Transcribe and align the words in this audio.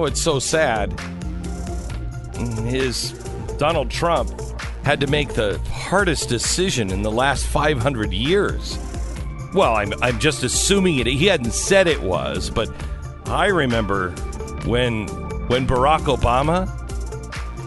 know 0.00 0.06
it's 0.06 0.20
so 0.20 0.38
sad. 0.38 0.90
Mm, 2.32 2.64
his 2.64 3.12
Donald 3.58 3.90
Trump 3.90 4.30
had 4.82 4.98
to 5.00 5.06
make 5.06 5.34
the 5.34 5.58
hardest 5.70 6.28
decision 6.28 6.90
in 6.90 7.02
the 7.02 7.10
last 7.10 7.46
500 7.46 8.12
years. 8.12 8.78
Well, 9.52 9.74
I'm, 9.74 9.92
I'm 10.00 10.18
just 10.18 10.42
assuming 10.42 10.98
it. 10.98 11.06
He 11.06 11.26
hadn't 11.26 11.52
said 11.52 11.86
it 11.86 12.00
was, 12.00 12.48
but 12.48 12.70
I 13.26 13.46
remember 13.48 14.10
when 14.64 15.06
when 15.48 15.66
Barack 15.66 16.06
Obama 16.16 16.68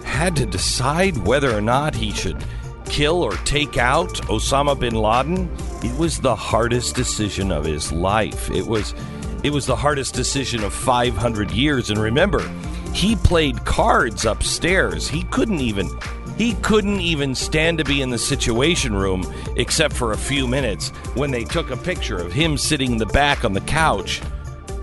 had 0.04 0.36
to 0.38 0.46
decide 0.46 1.18
whether 1.18 1.56
or 1.56 1.62
not 1.62 1.94
he 1.94 2.12
should 2.12 2.44
kill 2.86 3.22
or 3.22 3.34
take 3.46 3.78
out 3.78 4.10
Osama 4.30 4.80
bin 4.80 4.96
Laden. 4.96 5.50
It 5.84 5.96
was 6.00 6.20
the 6.20 6.36
hardest 6.36 6.96
decision 6.96 7.52
of 7.52 7.66
his 7.66 7.92
life. 7.92 8.50
It 8.50 8.66
was 8.66 8.96
it 9.44 9.52
was 9.52 9.66
the 9.66 9.76
hardest 9.76 10.14
decision 10.14 10.64
of 10.64 10.74
500 10.74 11.52
years 11.52 11.90
and 11.90 12.00
remember, 12.00 12.50
he 12.94 13.16
played 13.16 13.66
cards 13.66 14.26
upstairs. 14.26 15.08
He 15.08 15.24
couldn't 15.24 15.60
even 15.60 15.90
he 16.38 16.54
couldn't 16.56 17.00
even 17.00 17.36
stand 17.36 17.78
to 17.78 17.84
be 17.84 18.02
in 18.02 18.10
the 18.10 18.18
situation 18.18 18.96
room 18.96 19.24
except 19.56 19.94
for 19.94 20.14
a 20.14 20.18
few 20.18 20.48
minutes 20.48 20.90
when 21.14 21.30
they 21.30 21.44
took 21.44 21.70
a 21.70 21.78
picture 21.78 22.18
of 22.18 22.34
him 22.34 22.58
sitting 22.58 22.94
in 22.94 22.98
the 22.98 23.06
back 23.06 23.46
on 23.46 23.54
the 23.54 23.62
couch 23.62 24.22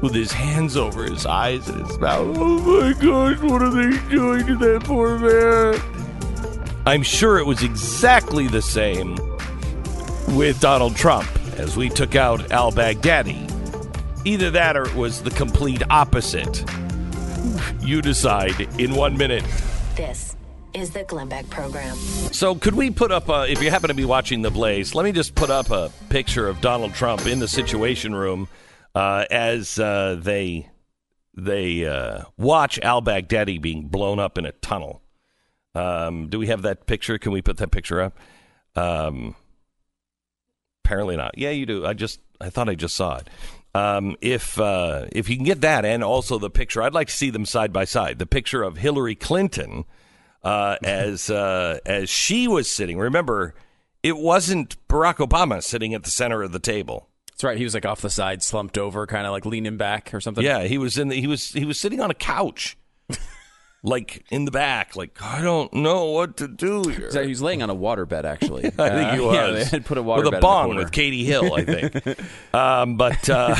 with 0.01 0.15
his 0.15 0.33
hands 0.33 0.77
over 0.77 1.05
his 1.05 1.27
eyes 1.27 1.69
and 1.69 1.87
his 1.87 1.99
mouth. 1.99 2.37
Oh 2.39 2.59
my 2.61 2.93
gosh, 2.93 3.39
what 3.41 3.63
are 3.63 3.71
they 3.71 3.99
doing 4.09 4.47
to 4.47 4.57
that 4.57 4.85
poor 4.85 5.19
man? 5.19 5.81
I'm 6.87 7.03
sure 7.03 7.39
it 7.39 7.47
was 7.47 7.63
exactly 7.63 8.47
the 8.47 8.63
same 8.63 9.17
with 10.37 10.61
Donald 10.61 10.97
Trump 10.97 11.29
as 11.59 11.77
we 11.77 11.89
took 11.89 12.15
out 12.15 12.51
al 12.53 12.73
Baghdadi. 12.73 13.50
Either 14.25 14.51
that 14.51 14.77
or 14.77 14.87
it 14.87 14.95
was 14.95 15.23
the 15.23 15.31
complete 15.31 15.83
opposite. 15.91 16.65
You 17.81 18.03
decide 18.03 18.61
in 18.79 18.95
one 18.95 19.17
minute. 19.17 19.45
This 19.97 20.37
is 20.75 20.91
the 20.91 21.05
Glenn 21.05 21.29
Beck 21.29 21.49
program. 21.51 21.97
So, 21.97 22.55
could 22.55 22.75
we 22.75 22.91
put 22.91 23.11
up, 23.11 23.29
a, 23.29 23.51
if 23.51 23.63
you 23.63 23.71
happen 23.71 23.89
to 23.89 23.95
be 23.95 24.05
watching 24.05 24.43
The 24.43 24.51
Blaze, 24.51 24.95
let 24.95 25.05
me 25.05 25.13
just 25.13 25.35
put 25.35 25.51
up 25.51 25.71
a 25.71 25.91
picture 26.09 26.49
of 26.49 26.61
Donald 26.61 26.95
Trump 26.95 27.27
in 27.27 27.39
the 27.39 27.49
Situation 27.49 28.15
Room 28.15 28.49
uh, 28.95 29.25
as 29.31 29.79
uh, 29.79 30.19
they 30.21 30.69
they 31.35 31.87
uh, 31.87 32.25
watch 32.37 32.79
al 32.81 33.01
Baghdadi 33.03 33.61
being 33.61 33.89
blown 33.89 34.19
up 34.19 34.37
in 34.37 34.45
a 34.45 34.53
tunnel. 34.53 35.03
Um, 35.75 36.29
do 36.29 36.39
we 36.39 36.49
have 36.49 36.63
that 36.63 36.87
picture? 36.87 37.19
Can 37.19 37.33
we 37.33 37.41
put 37.41 37.57
that 37.59 37.71
picture 37.71 38.01
up? 38.01 38.19
Um, 38.77 39.37
apparently 40.85 41.17
not. 41.17 41.39
Yeah, 41.39 41.51
you 41.51 41.67
do. 41.67 41.87
I 41.87 41.95
just 41.95 42.21
I 42.41 42.51
thought 42.51 42.69
I 42.69 42.75
just 42.75 42.97
saw 42.97 43.17
it. 43.17 43.29
Um, 43.75 44.17
if 44.21 44.59
uh, 44.59 45.07
if 45.13 45.29
you 45.29 45.37
can 45.37 45.45
get 45.45 45.61
that 45.61 45.85
and 45.85 46.03
also 46.03 46.39
the 46.39 46.51
picture, 46.51 46.83
I'd 46.83 46.95
like 46.95 47.09
to 47.09 47.17
see 47.17 47.31
them 47.31 47.47
side 47.47 47.73
by 47.73 47.85
side. 47.85 48.19
The 48.19 48.27
picture 48.27 48.63
of 48.63 48.79
Hillary 48.79 49.15
Clinton 49.15 49.85
uh, 50.43 50.77
as 50.85 51.31
uh, 51.31 51.79
as 51.87 52.11
she 52.11 52.49
was 52.49 52.71
sitting. 52.71 52.99
Remember, 52.99 53.55
it 54.03 54.17
wasn't 54.17 54.77
Barack 54.89 55.17
Obama 55.17 55.63
sitting 55.63 55.95
at 55.95 56.03
the 56.03 56.11
center 56.11 56.43
of 56.43 56.53
the 56.53 56.59
table. 56.59 57.09
That's 57.31 57.45
right. 57.45 57.57
He 57.57 57.65
was 57.65 57.75
like 57.75 57.87
off 57.87 58.01
the 58.01 58.11
side, 58.11 58.43
slumped 58.43 58.77
over, 58.77 59.07
kind 59.07 59.27
of 59.27 59.33
like 59.33 59.47
leaning 59.47 59.77
back 59.77 60.13
or 60.13 60.21
something. 60.21 60.45
Yeah, 60.45 60.65
he 60.65 60.77
was 60.77 60.99
in. 60.99 61.09
The, 61.09 61.21
he 61.21 61.27
was 61.27 61.51
he 61.51 61.65
was 61.65 61.79
sitting 61.79 62.01
on 62.01 62.11
a 62.11 62.15
couch, 62.15 62.77
like 63.83 64.25
in 64.31 64.45
the 64.45 64.51
back. 64.51 64.95
Like 64.97 65.21
I 65.23 65.41
don't 65.43 65.73
know 65.73 66.07
what 66.07 66.37
to 66.39 66.49
do 66.49 66.83
here. 66.89 67.11
He 67.23 67.29
was 67.29 67.41
laying 67.43 67.63
on 67.63 67.71
a 67.71 67.75
waterbed, 67.75 68.25
actually. 68.25 68.67
I 68.79 68.91
think 68.91 69.11
he 69.13 69.19
Uh, 69.21 69.23
was. 69.27 69.35
Yeah, 69.35 69.51
they 69.53 69.65
had 69.65 69.85
put 69.87 69.99
a 69.99 70.03
waterbed 70.03 70.25
with 70.27 70.35
a 70.35 70.41
bong 70.41 70.77
with 70.77 70.93
Katie 70.93 71.25
Hill, 71.25 71.55
I 71.55 71.65
think. 71.65 72.19
um, 72.55 72.97
but 72.97 73.29
uh, 73.31 73.57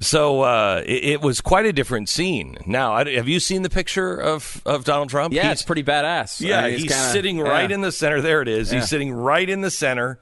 so 0.00 0.42
uh, 0.42 0.82
it, 0.84 1.04
it 1.04 1.20
was 1.22 1.40
quite 1.40 1.66
a 1.66 1.72
different 1.72 2.08
scene. 2.08 2.58
Now, 2.66 2.92
I, 2.94 3.10
have 3.14 3.28
you 3.28 3.40
seen 3.40 3.62
the 3.62 3.70
picture 3.70 4.14
of 4.16 4.60
of 4.66 4.84
Donald 4.84 5.08
Trump? 5.10 5.32
Yeah, 5.32 5.42
He's- 5.44 5.52
it's 5.60 5.62
pretty 5.62 5.84
badass. 5.84 6.40
yeah, 6.40 6.58
I 6.60 6.70
mean, 6.70 6.78
he's 6.80 6.92
kinda- 6.92 7.08
sitting 7.10 7.38
yeah. 7.38 7.44
right 7.44 7.70
in 7.70 7.80
the 7.80 7.92
center. 7.92 8.20
There 8.20 8.42
it 8.42 8.48
is. 8.48 8.72
Yeah. 8.72 8.80
He's 8.80 8.88
sitting 8.90 9.12
right 9.12 9.48
in 9.48 9.60
the 9.62 9.70
center. 9.70 10.20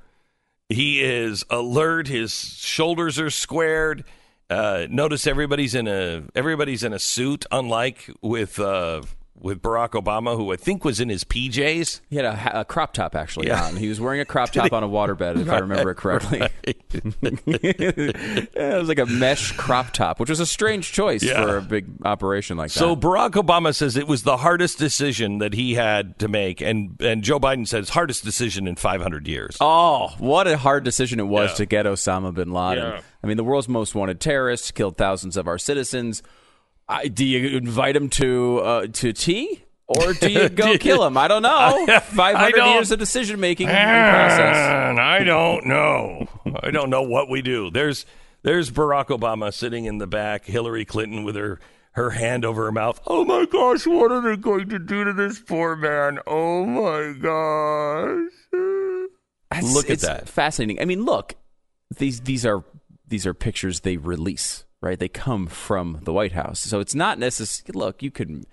He 0.69 1.03
is 1.03 1.45
alert. 1.51 2.09
His 2.09 2.33
shoulders 2.33 3.19
are 3.19 3.31
squared. 3.31 4.05
Uh, 4.53 4.87
notice 4.91 5.27
everybody's 5.27 5.75
in 5.75 5.89
a 5.89 6.25
everybody's 6.35 6.85
in 6.85 6.93
a 6.93 6.99
suit, 6.99 7.47
unlike 7.51 8.11
with 8.21 8.59
uh, 8.59 9.01
with 9.43 9.61
Barack 9.61 9.91
Obama, 9.91 10.37
who 10.37 10.53
I 10.53 10.57
think 10.57 10.85
was 10.85 11.01
in 11.01 11.09
his 11.09 11.25
PJs. 11.25 12.01
He 12.09 12.17
had 12.17 12.25
a, 12.25 12.61
a 12.61 12.65
crop 12.65 12.93
top 12.93 13.15
actually 13.17 13.49
Yeah. 13.49 13.65
on. 13.65 13.77
He 13.77 13.89
was 13.89 14.01
wearing 14.01 14.21
a 14.21 14.25
crop 14.25 14.51
top 14.53 14.73
on 14.73 14.83
a 14.85 14.89
waterbed, 14.89 15.41
if 15.41 15.51
I 15.51 15.59
remember 15.59 15.91
it 15.91 15.97
correctly. 15.97 16.43
Yeah, 17.53 18.75
it 18.75 18.79
was 18.79 18.89
like 18.89 18.99
a 18.99 19.07
mesh 19.07 19.53
crop 19.53 19.93
top, 19.93 20.21
which 20.21 20.31
was 20.31 20.41
a 20.41 20.47
strange 20.47 20.93
choice 20.93 21.23
Yeah. 21.23 21.43
for 21.45 21.57
a 21.57 21.63
big 21.63 21.87
operation 22.05 22.57
like 22.57 22.73
that. 22.73 22.79
So. 22.79 22.97
Barack 22.97 23.31
Obama 23.33 23.75
says 23.75 23.97
it 23.97 24.07
was 24.07 24.23
the 24.23 24.37
hardest 24.37 24.79
decision 24.79 25.39
that 25.39 25.55
he 25.55 25.75
had 25.75 26.19
to 26.21 26.29
make, 26.29 26.61
and 26.61 26.97
and 27.01 27.23
Joe 27.25 27.41
Biden 27.41 27.67
says 27.67 27.89
hardest 27.89 28.25
decision 28.25 28.67
in 28.69 28.77
500 28.77 29.27
years. 29.27 29.57
Oh, 29.61 30.09
what 30.19 30.47
a 30.47 30.57
hard 30.57 30.85
decision 30.85 31.19
it 31.21 31.25
was 31.27 31.51
Yeah. 31.51 31.57
to 31.57 31.67
get 31.67 31.87
Osama 31.87 32.33
bin 32.33 32.53
Laden. 32.53 33.01
I 33.23 33.27
mean, 33.27 33.37
the 33.37 33.45
world's 33.45 33.69
most 33.69 33.95
wanted 33.95 34.21
terrorist 34.21 34.75
killed 34.75 34.97
thousands 34.97 35.37
of 35.37 35.47
our 35.49 35.59
citizens. 35.59 36.23
I, 36.89 37.09
do 37.09 37.25
you 37.25 37.57
invite 37.57 37.97
him 37.97 38.09
to 38.11 38.59
uh, 38.59 38.87
to 38.89 39.13
tea? 39.13 39.65
Or 39.87 40.13
do 40.15 40.31
you 40.31 40.49
go 40.51 40.79
kill 40.79 41.05
him? 41.05 41.17
I 41.17 41.29
don't 41.29 41.43
know. 41.43 41.87
Five 42.03 42.37
hundred 42.37 42.65
years 42.67 42.91
of 42.91 42.99
decision 42.99 43.41
making 43.41 43.67
process. 43.69 44.57
And 44.57 45.01
I 45.01 45.23
don't 45.25 45.67
know. 45.67 46.27
I 46.63 46.71
don't 46.71 46.91
know 46.91 47.03
what 47.03 47.29
we 47.29 47.43
do. 47.43 47.71
There's 47.71 48.07
there's 48.43 48.71
Barack 48.71 49.07
Obama 49.09 49.53
sitting 49.53 49.85
in 49.85 49.99
the 49.99 50.07
back, 50.07 50.45
Hillary 50.47 50.85
Clinton 50.85 51.25
with 51.25 51.37
her 51.37 51.61
her 51.93 52.11
hand 52.11 52.45
over 52.45 52.65
her 52.65 52.73
mouth. 52.73 53.01
Oh 53.07 53.25
my 53.25 53.45
gosh, 53.45 53.87
what 53.87 54.11
are 54.11 54.23
they 54.23 54.37
going 54.37 54.69
to 54.71 54.79
do 54.79 55.05
to 55.05 55.13
this 55.13 55.39
poor 55.41 55.77
man? 55.77 56.19
Oh 56.27 56.65
my 56.65 57.13
gosh. 57.19 58.31
That's- 59.51 59.75
Look 59.75 59.87
at 59.87 59.91
it's 59.93 60.03
that. 60.03 60.29
Fascinating. 60.29 60.81
I 60.81 60.87
mean, 60.87 61.05
look, 61.05 61.35
these 61.99 62.21
these 62.21 62.47
are 62.47 62.65
these 63.07 63.27
are 63.27 63.35
pictures 63.35 63.81
they 63.81 63.99
release, 63.99 64.65
right? 64.83 64.99
They 64.99 65.09
come 65.09 65.47
from 65.47 66.01
the 66.03 66.13
White 66.13 66.33
House, 66.33 66.61
so 66.61 66.81
it's 66.81 66.95
not 66.95 67.19
necessarily. 67.19 67.79
Look, 67.79 68.03
you 68.03 68.11
could. 68.11 68.45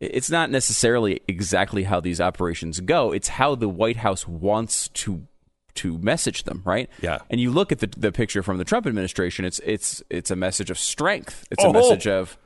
It's 0.00 0.30
not 0.30 0.50
necessarily 0.50 1.20
exactly 1.28 1.84
how 1.84 2.00
these 2.00 2.20
operations 2.20 2.80
go. 2.80 3.12
It's 3.12 3.28
how 3.28 3.54
the 3.54 3.68
White 3.68 3.98
House 3.98 4.26
wants 4.26 4.88
to 4.88 5.26
to 5.74 5.98
message 5.98 6.44
them, 6.44 6.62
right? 6.64 6.88
Yeah. 7.02 7.18
And 7.28 7.40
you 7.40 7.50
look 7.50 7.72
at 7.72 7.80
the 7.80 7.88
the 7.96 8.12
picture 8.12 8.42
from 8.42 8.58
the 8.58 8.64
Trump 8.64 8.86
administration. 8.86 9.44
It's 9.44 9.60
it's 9.64 10.02
it's 10.08 10.30
a 10.30 10.36
message 10.36 10.70
of 10.70 10.78
strength. 10.78 11.46
It's 11.50 11.62
Oh. 11.64 11.70
a 11.70 11.72
message 11.72 12.06
of. 12.06 12.38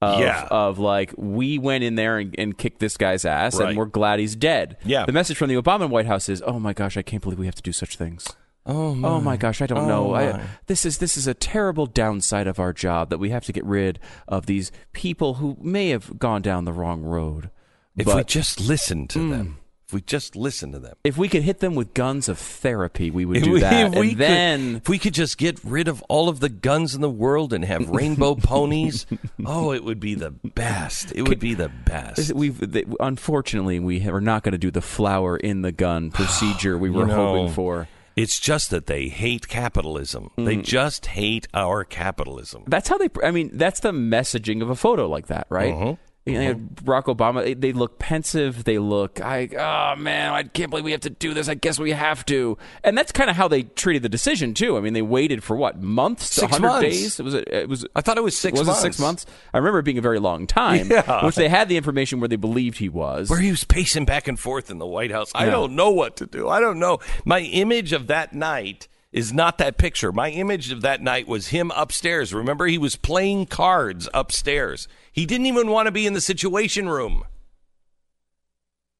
Of, 0.00 0.20
Yeah. 0.20 0.46
of 0.48 0.78
like 0.78 1.12
we 1.16 1.58
went 1.58 1.82
in 1.82 1.96
there 1.96 2.18
and, 2.18 2.32
and 2.38 2.56
kicked 2.56 2.78
this 2.78 2.96
guy's 2.96 3.24
ass 3.24 3.58
Right. 3.58 3.70
and 3.70 3.76
we're 3.76 3.86
glad 3.86 4.20
he's 4.20 4.36
dead. 4.36 4.76
Yeah. 4.84 5.04
The 5.04 5.10
message 5.10 5.36
from 5.36 5.48
the 5.48 5.56
Obama 5.60 5.88
White 5.90 6.06
House 6.06 6.28
is, 6.28 6.40
"Oh 6.46 6.60
my 6.60 6.72
gosh, 6.72 6.96
I 6.96 7.02
can't 7.02 7.20
believe 7.20 7.36
we 7.36 7.46
have 7.46 7.56
to 7.56 7.62
do 7.62 7.72
such 7.72 7.96
things." 7.96 8.28
Oh, 8.68 8.88
oh 8.90 8.94
my. 8.94 9.08
Oh 9.08 9.20
my 9.20 9.36
gosh, 9.36 9.62
I 9.62 9.66
don't 9.66 9.78
Oh 9.84 9.88
know. 9.88 10.14
I, 10.14 10.42
this 10.66 10.84
is 10.84 10.98
this 10.98 11.16
is 11.16 11.26
a 11.26 11.34
terrible 11.34 11.86
downside 11.86 12.46
of 12.46 12.60
our 12.60 12.72
job 12.72 13.08
that 13.10 13.18
we 13.18 13.30
have 13.30 13.44
to 13.46 13.52
get 13.52 13.64
rid 13.64 13.98
of 14.28 14.46
these 14.46 14.70
people 14.92 15.34
who 15.34 15.56
may 15.60 15.88
have 15.88 16.18
gone 16.18 16.42
down 16.42 16.64
the 16.66 16.72
wrong 16.72 17.02
road. 17.02 17.50
If 17.96 18.06
but 18.06 18.16
we 18.16 18.24
just 18.24 18.60
listen 18.60 19.08
to 19.08 19.18
hmm. 19.18 19.30
them. 19.30 19.58
If 19.86 19.94
we 19.94 20.02
just 20.02 20.36
listen 20.36 20.72
to 20.72 20.78
them. 20.78 20.96
if 21.02 21.16
we 21.16 21.30
could 21.30 21.42
hit 21.44 21.60
them 21.60 21.74
with 21.74 21.94
guns 21.94 22.28
of 22.28 22.38
therapy, 22.38 23.10
we 23.10 23.24
would 23.24 23.38
If 23.38 23.44
do 23.44 23.52
we- 23.52 23.60
that. 23.60 23.94
if 23.94 23.98
we 23.98 24.10
and 24.10 24.18
then 24.18 24.76
if 24.76 24.88
we 24.90 24.98
could 24.98 25.14
just 25.14 25.38
get 25.38 25.58
rid 25.64 25.88
of 25.88 26.02
all 26.10 26.28
of 26.28 26.40
the 26.40 26.50
guns 26.50 26.94
in 26.94 27.00
the 27.00 27.08
world 27.08 27.54
and 27.54 27.64
have 27.64 27.88
rainbow 27.88 28.34
ponies, 28.42 29.06
oh, 29.46 29.72
it 29.72 29.82
would 29.82 29.98
be 29.98 30.14
the 30.14 30.30
best. 30.30 31.10
It 31.14 31.26
would 31.26 31.40
be 31.40 31.54
the 31.54 31.70
best. 31.70 32.34
we've 32.34 32.60
unfortunately 33.00 33.80
we 33.80 34.06
are 34.06 34.20
not 34.20 34.42
going 34.42 34.52
to 34.52 34.58
do 34.58 34.70
the 34.70 34.82
flower 34.82 35.38
in 35.38 35.62
the 35.62 35.72
gun 35.72 36.10
procedure 36.12 36.76
we 36.76 36.90
were 36.90 37.02
You 37.02 37.06
know, 37.06 37.14
hoping 37.14 37.54
for. 37.54 37.88
It's 38.18 38.40
just 38.40 38.70
that 38.70 38.86
they 38.86 39.08
hate 39.08 39.46
capitalism. 39.48 40.30
They 40.36 40.56
Mm. 40.56 40.64
just 40.64 41.06
hate 41.06 41.46
our 41.54 41.84
capitalism. 41.84 42.64
That's 42.66 42.88
how 42.88 42.98
they. 42.98 43.08
I 43.22 43.30
mean, 43.30 43.50
that's 43.52 43.80
the 43.80 43.92
messaging 43.92 44.60
of 44.62 44.70
a 44.70 44.74
photo 44.76 45.08
like 45.08 45.28
that, 45.28 45.46
right? 45.50 45.72
Uh-huh. 45.72 45.94
You 46.32 46.38
know, 46.40 46.54
Barack 46.54 47.04
Obama. 47.04 47.58
They, 47.60 47.72
look 47.72 47.98
pensive. 47.98 48.64
They 48.64 48.78
look. 48.78 49.20
I. 49.20 49.48
Oh 49.56 49.96
man, 50.00 50.32
I 50.32 50.42
can't 50.42 50.70
believe 50.70 50.84
we 50.84 50.92
have 50.92 51.00
to 51.02 51.10
do 51.10 51.34
this. 51.34 51.48
I 51.48 51.54
guess 51.54 51.78
we 51.78 51.92
have 51.92 52.24
to. 52.26 52.58
And 52.84 52.96
that's 52.96 53.12
kind 53.12 53.30
of 53.30 53.36
how 53.36 53.48
they 53.48 53.62
treated 53.62 54.02
the 54.02 54.08
decision 54.08 54.54
too. 54.54 54.76
I 54.76 54.80
mean, 54.80 54.92
they 54.92 55.02
waited 55.02 55.42
for 55.44 55.56
what 55.56 55.80
months, 55.80 56.26
Six 56.34 56.58
months. 56.58 56.80
days. 56.82 57.20
It 57.20 57.22
was. 57.22 57.34
It 57.34 57.68
was. 57.68 57.86
I 57.96 58.00
thought 58.00 58.18
it 58.18 58.24
was 58.24 58.36
six 58.36 58.58
was 58.58 58.66
months. 58.66 58.80
it 58.80 58.82
six 58.82 58.98
months? 58.98 59.26
I 59.52 59.58
remember 59.58 59.78
it 59.80 59.84
being 59.84 59.98
a 59.98 60.02
very 60.02 60.18
long 60.18 60.46
time. 60.46 60.90
Yeah. 60.90 61.24
Which 61.24 61.36
they 61.36 61.48
had 61.48 61.68
the 61.68 61.76
information 61.76 62.20
where 62.20 62.28
they 62.28 62.36
believed 62.36 62.78
he 62.78 62.88
was. 62.88 63.30
Where 63.30 63.40
he 63.40 63.50
was 63.50 63.64
pacing 63.64 64.04
back 64.04 64.28
and 64.28 64.38
forth 64.38 64.70
in 64.70 64.78
the 64.78 64.86
White 64.86 65.10
House. 65.10 65.30
I 65.34 65.46
Yeah. 65.46 65.52
don't 65.52 65.74
know 65.76 65.90
what 65.90 66.16
to 66.16 66.26
do. 66.26 66.48
I 66.48 66.60
don't 66.60 66.78
know. 66.78 66.98
My 67.24 67.40
image 67.40 67.92
of 67.92 68.06
that 68.08 68.32
night 68.34 68.88
is 69.10 69.32
not 69.32 69.56
that 69.58 69.78
picture. 69.78 70.12
My 70.12 70.28
image 70.30 70.70
of 70.70 70.82
that 70.82 71.00
night 71.00 71.26
was 71.26 71.48
him 71.48 71.70
upstairs. 71.74 72.34
Remember, 72.34 72.66
he 72.66 72.76
was 72.76 72.94
playing 72.96 73.46
cards 73.46 74.06
upstairs. 74.12 74.86
He 75.18 75.26
didn't 75.26 75.46
even 75.46 75.68
want 75.68 75.86
to 75.86 75.90
be 75.90 76.06
in 76.06 76.12
the 76.12 76.20
situation 76.20 76.88
room. 76.88 77.24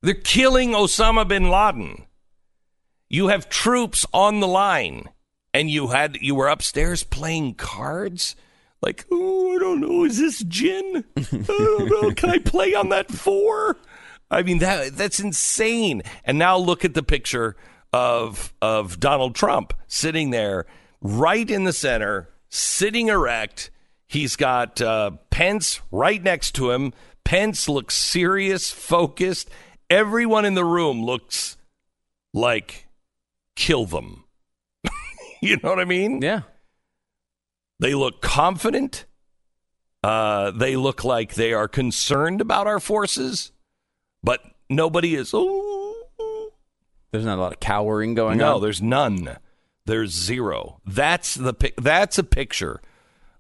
They're 0.03 0.15
killing 0.15 0.73
Osama 0.73 1.29
bin 1.29 1.49
Laden. 1.49 2.07
You 3.09 3.29
have 3.29 3.49
troops 3.49 4.05
on 4.13 4.41
the 4.41 4.49
line, 4.49 5.11
and 5.55 5.71
you 5.71 5.87
had 5.87 6.19
you 6.21 6.35
were 6.35 6.49
upstairs 6.49 7.05
playing 7.05 7.55
cards. 7.55 8.35
like, 8.83 9.07
oh, 9.13 9.55
I 9.55 9.59
don't 9.61 9.81
know, 9.81 10.03
is 10.03 10.19
this 10.19 10.41
gin? 10.41 11.05
I 11.17 11.45
don't 11.47 11.89
know. 11.89 12.11
Can 12.11 12.31
I 12.31 12.39
play 12.39 12.75
on 12.75 12.89
that 12.89 13.13
four? 13.13 13.77
I 14.29 14.43
mean 14.43 14.59
that 14.59 14.97
that's 14.97 15.21
insane. 15.21 16.03
And 16.25 16.37
now 16.37 16.57
look 16.59 16.85
at 16.85 16.95
the 16.95 17.05
picture 17.05 17.55
of 17.93 18.53
of 18.61 18.99
Donald 18.99 19.37
Trump 19.37 19.73
sitting 19.87 20.31
there, 20.31 20.67
right 21.01 21.49
in 21.49 21.63
the 21.63 21.73
center, 21.73 22.31
sitting 22.49 23.07
erect. 23.07 23.71
He's 24.09 24.37
got 24.37 24.81
uh, 24.81 25.13
Pence 25.31 25.81
right 25.91 26.23
next 26.23 26.53
to 26.53 26.71
him. 26.71 26.95
Pence 27.25 27.69
looks 27.69 27.95
serious, 27.95 28.71
focused. 28.71 29.51
Everyone 29.91 30.47
in 30.47 30.55
the 30.55 30.65
room 30.65 31.05
looks 31.05 31.59
like 32.33 32.87
kill 33.55 33.85
them. 33.85 34.25
you 35.43 35.59
know 35.63 35.69
what 35.69 35.79
I 35.79 35.85
mean? 35.85 36.23
Yeah. 36.23 36.43
They 37.81 37.95
look 37.95 38.23
confident. 38.23 39.05
Uh, 40.03 40.53
they 40.53 40.77
look 40.77 41.05
like 41.05 41.35
they 41.35 41.53
are 41.53 41.69
concerned 41.69 42.41
about 42.41 42.67
our 42.67 42.81
forces, 42.81 43.53
but 44.23 44.41
nobody 44.71 45.15
is. 45.15 45.33
Oh, 45.35 46.53
There's 47.11 47.27
not 47.27 47.39
a 47.39 47.41
lot 47.41 47.53
of 47.53 47.61
cowering 47.61 48.15
going 48.15 48.39
no, 48.39 48.47
on. 48.47 48.53
No, 48.55 48.61
there's 48.61 48.81
none. 48.81 49.37
There's 49.85 50.13
zero. 50.13 50.81
That's 50.87 51.35
the 51.35 51.53
pic- 51.53 51.77
that's 51.77 52.17
a 52.17 52.25
picture 52.25 52.81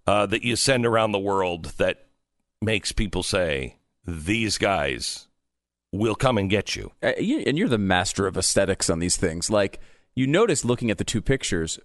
uh, 0.08 0.26
that 0.26 0.42
you 0.42 0.56
send 0.56 0.86
around 0.86 1.12
the 1.12 1.18
world 1.18 1.66
that 1.78 2.06
makes 2.62 2.92
people 2.92 3.22
say 3.22 3.76
these 4.06 4.58
guys 4.58 5.26
will 5.92 6.14
come 6.14 6.38
and 6.38 6.50
get 6.50 6.74
you. 6.76 6.90
Uh, 7.02 7.12
you- 7.18 7.44
and 7.46 7.56
you're 7.58 7.68
the 7.68 7.78
master 7.78 8.26
of 8.26 8.36
aesthetics 8.36 8.88
on 8.90 8.98
these 8.98 9.16
things. 9.16 9.50
Like 9.50 9.80
you 10.14 10.26
notice 10.26 10.64
looking 10.64 10.90
at 10.90 10.98
the 10.98 11.04
two 11.04 11.20
pictures, 11.22 11.78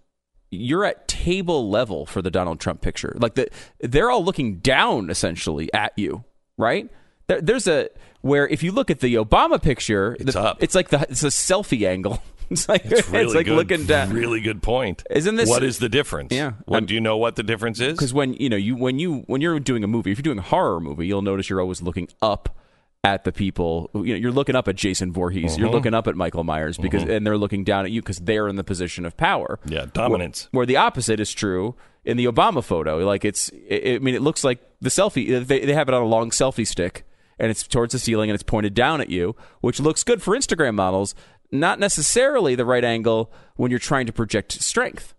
you're 0.51 0.85
at 0.85 1.07
table 1.07 1.69
level 1.69 2.05
for 2.05 2.21
the 2.21 2.31
Donald 2.31 2.59
Trump 2.59 2.81
picture. 2.81 3.13
Like 3.17 3.35
the, 3.35 3.47
they're 3.79 4.09
all 4.09 4.23
looking 4.23 4.57
down 4.59 5.09
essentially 5.09 5.71
at 5.73 5.93
you, 5.97 6.23
right? 6.57 6.89
There, 7.27 7.41
there's 7.41 7.67
a 7.67 7.89
where 8.21 8.47
if 8.47 8.63
you 8.63 8.71
look 8.71 8.89
at 8.89 8.99
the 9.01 9.15
Obama 9.15 9.61
picture, 9.61 10.15
It's 10.19 10.33
the- 10.33 10.41
up. 10.41 10.57
It's 10.63 10.75
like 10.75 10.89
the 10.89 11.01
it's 11.09 11.23
a 11.23 11.27
selfie 11.27 11.87
angle. 11.87 12.21
It's 12.49 12.67
like 12.69 12.85
It's 12.85 13.09
really 13.09 13.33
like 13.33 13.45
good. 13.45 13.55
looking 13.55 13.85
down. 13.85 14.11
Really 14.11 14.41
good 14.41 14.61
point. 14.61 15.03
Isn't 15.09 15.35
this- 15.35 15.49
what 15.49 15.63
is 15.63 15.79
the 15.79 15.89
difference? 15.89 16.31
Yeah. 16.33 16.53
What 16.65 16.77
I'm- 16.77 16.85
do 16.85 16.93
you 16.93 17.01
know? 17.01 17.17
What 17.17 17.35
the 17.35 17.43
difference 17.43 17.79
is? 17.79 17.93
because 17.93 18.13
when 18.13 18.33
you 18.33 18.49
know 18.49 18.57
you 18.57 18.75
when 18.75 18.99
you 18.99 19.23
when 19.27 19.41
you're 19.41 19.59
doing 19.59 19.83
a 19.83 19.87
movie, 19.87 20.11
if 20.11 20.17
you're 20.17 20.23
doing 20.23 20.39
a 20.39 20.43
horror 20.43 20.79
movie, 20.79 21.07
you'll 21.07 21.21
notice 21.21 21.49
you're 21.49 21.61
always 21.61 21.81
looking 21.81 22.07
up 22.21 22.57
at 23.03 23.23
the 23.25 23.31
people. 23.31 23.89
You 23.93 24.01
know, 24.13 24.15
you're 24.15 24.31
looking 24.31 24.55
up 24.55 24.67
at 24.67 24.75
Jason 24.75 25.11
Voorhees, 25.11 25.57
you're 25.57 25.67
Uh-huh. 25.67 25.75
looking 25.75 25.93
up 25.93 26.07
at 26.07 26.15
Michael 26.15 26.43
Myers 26.45 26.77
because, 26.77 27.03
and 27.03 27.27
they're 27.27 27.37
looking 27.37 27.63
down 27.65 27.83
at 27.85 27.91
you 27.91 28.01
because 28.01 28.19
they're 28.19 28.47
in 28.47 28.55
the 28.55 28.63
position 28.63 29.05
of 29.05 29.17
power. 29.17 29.59
Yeah, 29.65 29.85
dominance. 29.91 30.47
Where, 30.51 30.59
where 30.61 30.65
the 30.65 30.77
opposite 30.77 31.19
is 31.19 31.31
true 31.33 31.75
in 32.05 32.15
the 32.17 32.25
Obama 32.25 32.63
photo. 32.63 32.99
Like 33.05 33.25
it's, 33.25 33.49
it, 33.67 33.95
I 33.95 33.99
mean, 33.99 34.15
it 34.15 34.21
looks 34.21 34.43
like 34.45 34.59
the 34.79 34.89
selfie. 34.89 35.45
They, 35.45 35.65
they 35.65 35.73
have 35.73 35.89
it 35.89 35.93
on 35.93 36.01
a 36.01 36.05
long 36.05 36.29
selfie 36.29 36.65
stick, 36.67 37.05
and 37.37 37.51
it's 37.51 37.67
towards 37.67 37.91
the 37.91 37.99
ceiling, 37.99 38.29
and 38.29 38.35
it's 38.35 38.43
pointed 38.43 38.73
down 38.73 39.01
at 39.01 39.09
you, 39.09 39.35
which 39.59 39.81
looks 39.81 40.03
good 40.05 40.21
for 40.21 40.33
Instagram 40.33 40.75
models. 40.75 41.13
Not 41.53 41.79
necessarily 41.79 42.55
the 42.55 42.65
right 42.65 42.83
angle 42.83 43.31
when 43.55 43.69
you're 43.69 43.79
trying 43.79 44.07
to 44.07 44.11
project 44.13 44.51
strength. 44.53 45.13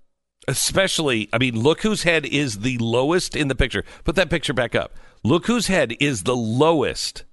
Especially, 0.48 1.28
I 1.32 1.38
mean, 1.38 1.58
look 1.58 1.81
whose 1.82 2.02
head 2.02 2.26
is 2.26 2.58
the 2.58 2.76
lowest 2.78 3.34
in 3.36 3.48
the 3.48 3.54
picture. 3.54 3.84
Put 4.02 4.16
that 4.16 4.28
picture 4.28 4.52
back 4.52 4.75
up. 4.75 4.94
Look 5.22 5.46
whose 5.46 5.69
head 5.69 5.94
is 6.00 6.25
the 6.25 6.36
lowest 6.36 7.25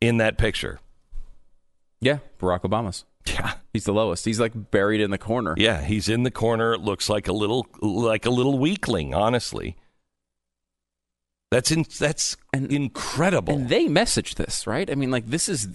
in 0.00 0.18
that 0.18 0.38
picture. 0.38 0.78
Yeah, 2.00 2.18
Barack 2.38 2.60
Obama's. 2.60 3.04
Yeah. 3.26 3.54
He's 3.72 3.84
the 3.84 3.92
lowest. 3.94 4.24
He's 4.24 4.38
like 4.40 4.70
buried 4.70 5.00
in 5.00 5.10
the 5.10 5.18
corner. 5.18 5.54
Yeah, 5.56 5.80
he's 5.82 6.08
in 6.08 6.22
the 6.22 6.30
corner. 6.30 6.74
It 6.74 6.80
looks 6.80 7.08
like 7.08 7.28
a 7.28 7.32
little 7.32 7.66
like 7.80 8.26
a 8.26 8.30
little 8.30 8.58
weakling, 8.58 9.14
honestly. 9.14 9.76
That's 11.50 11.70
in, 11.70 11.84
that's 11.98 12.36
And- 12.52 12.70
incredible. 12.70 13.54
And 13.54 13.68
they 13.68 13.86
messaged 13.86 14.34
this, 14.34 14.66
right? 14.66 14.90
I 14.90 14.94
mean, 14.96 15.10
like 15.10 15.26
this 15.26 15.48
is 15.48 15.68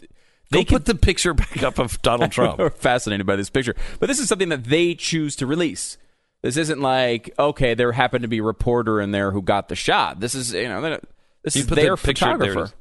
Go 0.52 0.60
they 0.60 0.66
put 0.66 0.86
the 0.86 0.96
picture 0.96 1.34
back 1.36 1.64
up 1.64 1.78
of 1.80 2.02
Donald 2.02 2.32
Trump. 2.32 2.60
are 2.60 2.70
fascinated 2.70 3.26
by 3.26 3.36
this 3.36 3.50
picture, 3.50 3.76
but 4.00 4.08
this 4.08 4.20
is 4.20 4.30
something 4.30 4.50
that 4.50 4.66
they 4.66 4.96
choose 4.96 5.36
to 5.38 5.46
release. 5.46 5.98
This 6.42 6.58
isn't 6.58 6.80
like 6.80 7.34
okay, 7.38 7.74
there 7.74 7.92
happened 7.92 8.22
to 8.22 8.28
be 8.28 8.38
a 8.38 8.44
reporter 8.44 9.02
in 9.02 9.12
there 9.12 9.32
who 9.32 9.42
got 9.42 9.70
the 9.70 9.76
shot. 9.76 10.20
This 10.20 10.36
is 10.36 10.54
you 10.54 10.68
know 10.68 10.82
they 10.82 11.00
this 11.44 11.56
You 11.56 11.62
is 11.62 11.68
put 11.68 11.76
the 11.76 11.82
their 11.82 11.98
picture 11.98 12.26
photographer. 12.26 12.72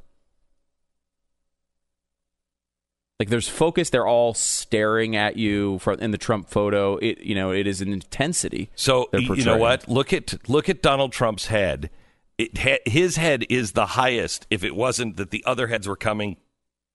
Like 3.18 3.30
there's 3.30 3.48
focus. 3.48 3.88
They're 3.88 4.06
all 4.06 4.34
staring 4.34 5.16
at 5.16 5.36
you 5.36 5.78
for, 5.78 5.94
in 5.94 6.10
the 6.10 6.18
Trump 6.18 6.50
photo. 6.50 6.98
It 6.98 7.18
you 7.22 7.34
know 7.34 7.50
it 7.50 7.66
is 7.66 7.80
an 7.80 7.92
intensity. 7.92 8.70
So 8.76 9.08
you 9.14 9.44
know 9.44 9.56
what? 9.56 9.88
Look 9.88 10.12
at 10.12 10.48
look 10.48 10.68
at 10.68 10.82
Donald 10.82 11.12
Trump's 11.12 11.46
head. 11.46 11.90
It 12.36 12.58
his 12.86 13.16
head 13.16 13.46
is 13.48 13.72
the 13.72 13.86
highest. 13.86 14.46
If 14.50 14.62
it 14.62 14.76
wasn't 14.76 15.16
that 15.16 15.30
the 15.30 15.42
other 15.46 15.68
heads 15.68 15.88
were 15.88 15.96
coming 15.96 16.36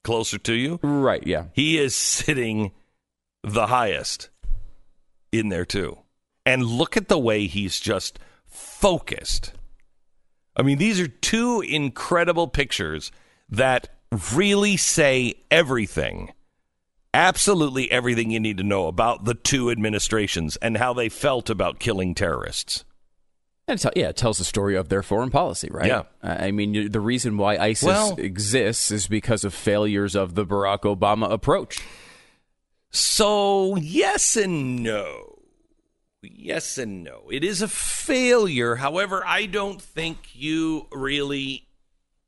closer 0.04 0.38
to 0.40 0.54
you, 0.54 0.80
Right? 0.82 1.26
Yeah. 1.26 1.46
he 1.54 1.78
is 1.78 1.96
sitting 1.96 2.72
the 3.44 3.68
highest 3.68 4.30
in 5.32 5.50
there 5.50 5.66
too. 5.66 5.98
And 6.46 6.66
look 6.66 6.98
at 6.98 7.08
the 7.08 7.20
way 7.20 7.46
he's 7.48 7.80
just 7.80 8.20
focused. 8.46 9.54
I 10.56 10.64
mean, 10.64 10.78
these 10.78 11.00
are 11.00 11.08
two 11.08 11.62
incredible 11.62 12.48
pictures 12.48 13.12
that 13.50 13.90
really 14.34 14.76
say 14.78 15.36
everything. 15.50 16.34
Absolutely 17.14 17.92
everything 17.92 18.32
you 18.32 18.40
need 18.40 18.58
to 18.58 18.64
know 18.64 18.88
about 18.88 19.26
the 19.26 19.34
two 19.34 19.70
administrations 19.70 20.56
and 20.58 20.78
how 20.78 20.94
they 20.94 21.10
felt 21.10 21.50
about 21.50 21.80
killing 21.80 22.16
terrorists. 22.16 22.86
And 23.68 23.80
tell- 23.80 23.94
yeah, 23.96 24.10
it 24.10 24.18
tells 24.18 24.38
the 24.38 24.44
story 24.44 24.76
of 24.76 24.90
their 24.90 25.04
foreign 25.04 25.30
policy, 25.30 25.70
right? 25.72 25.88
Yeah. 25.88 26.04
I 26.24 26.48
I 26.48 26.52
mean, 26.52 26.92
the 26.92 27.00
reason 27.00 27.38
why 27.38 27.58
ISIS 27.58 27.84
Well- 27.88 28.16
exists 28.18 28.92
is 28.92 29.08
because 29.08 29.44
of 29.44 29.54
failures 29.54 30.16
of 30.16 30.36
the 30.36 30.46
Barack 30.46 30.82
Obama 30.82 31.32
approach. 31.32 31.80
So, 32.90 33.78
yes 33.78 34.36
and 34.36 34.84
no. 34.84 35.40
Yes 36.22 36.78
and 36.78 37.04
no. 37.04 37.30
It 37.32 37.44
is 37.44 37.62
a 37.62 37.68
failure. 37.68 38.76
However, 38.76 39.24
I 39.26 39.46
don't 39.46 39.82
think 39.82 40.30
you 40.34 40.88
really, 40.92 41.68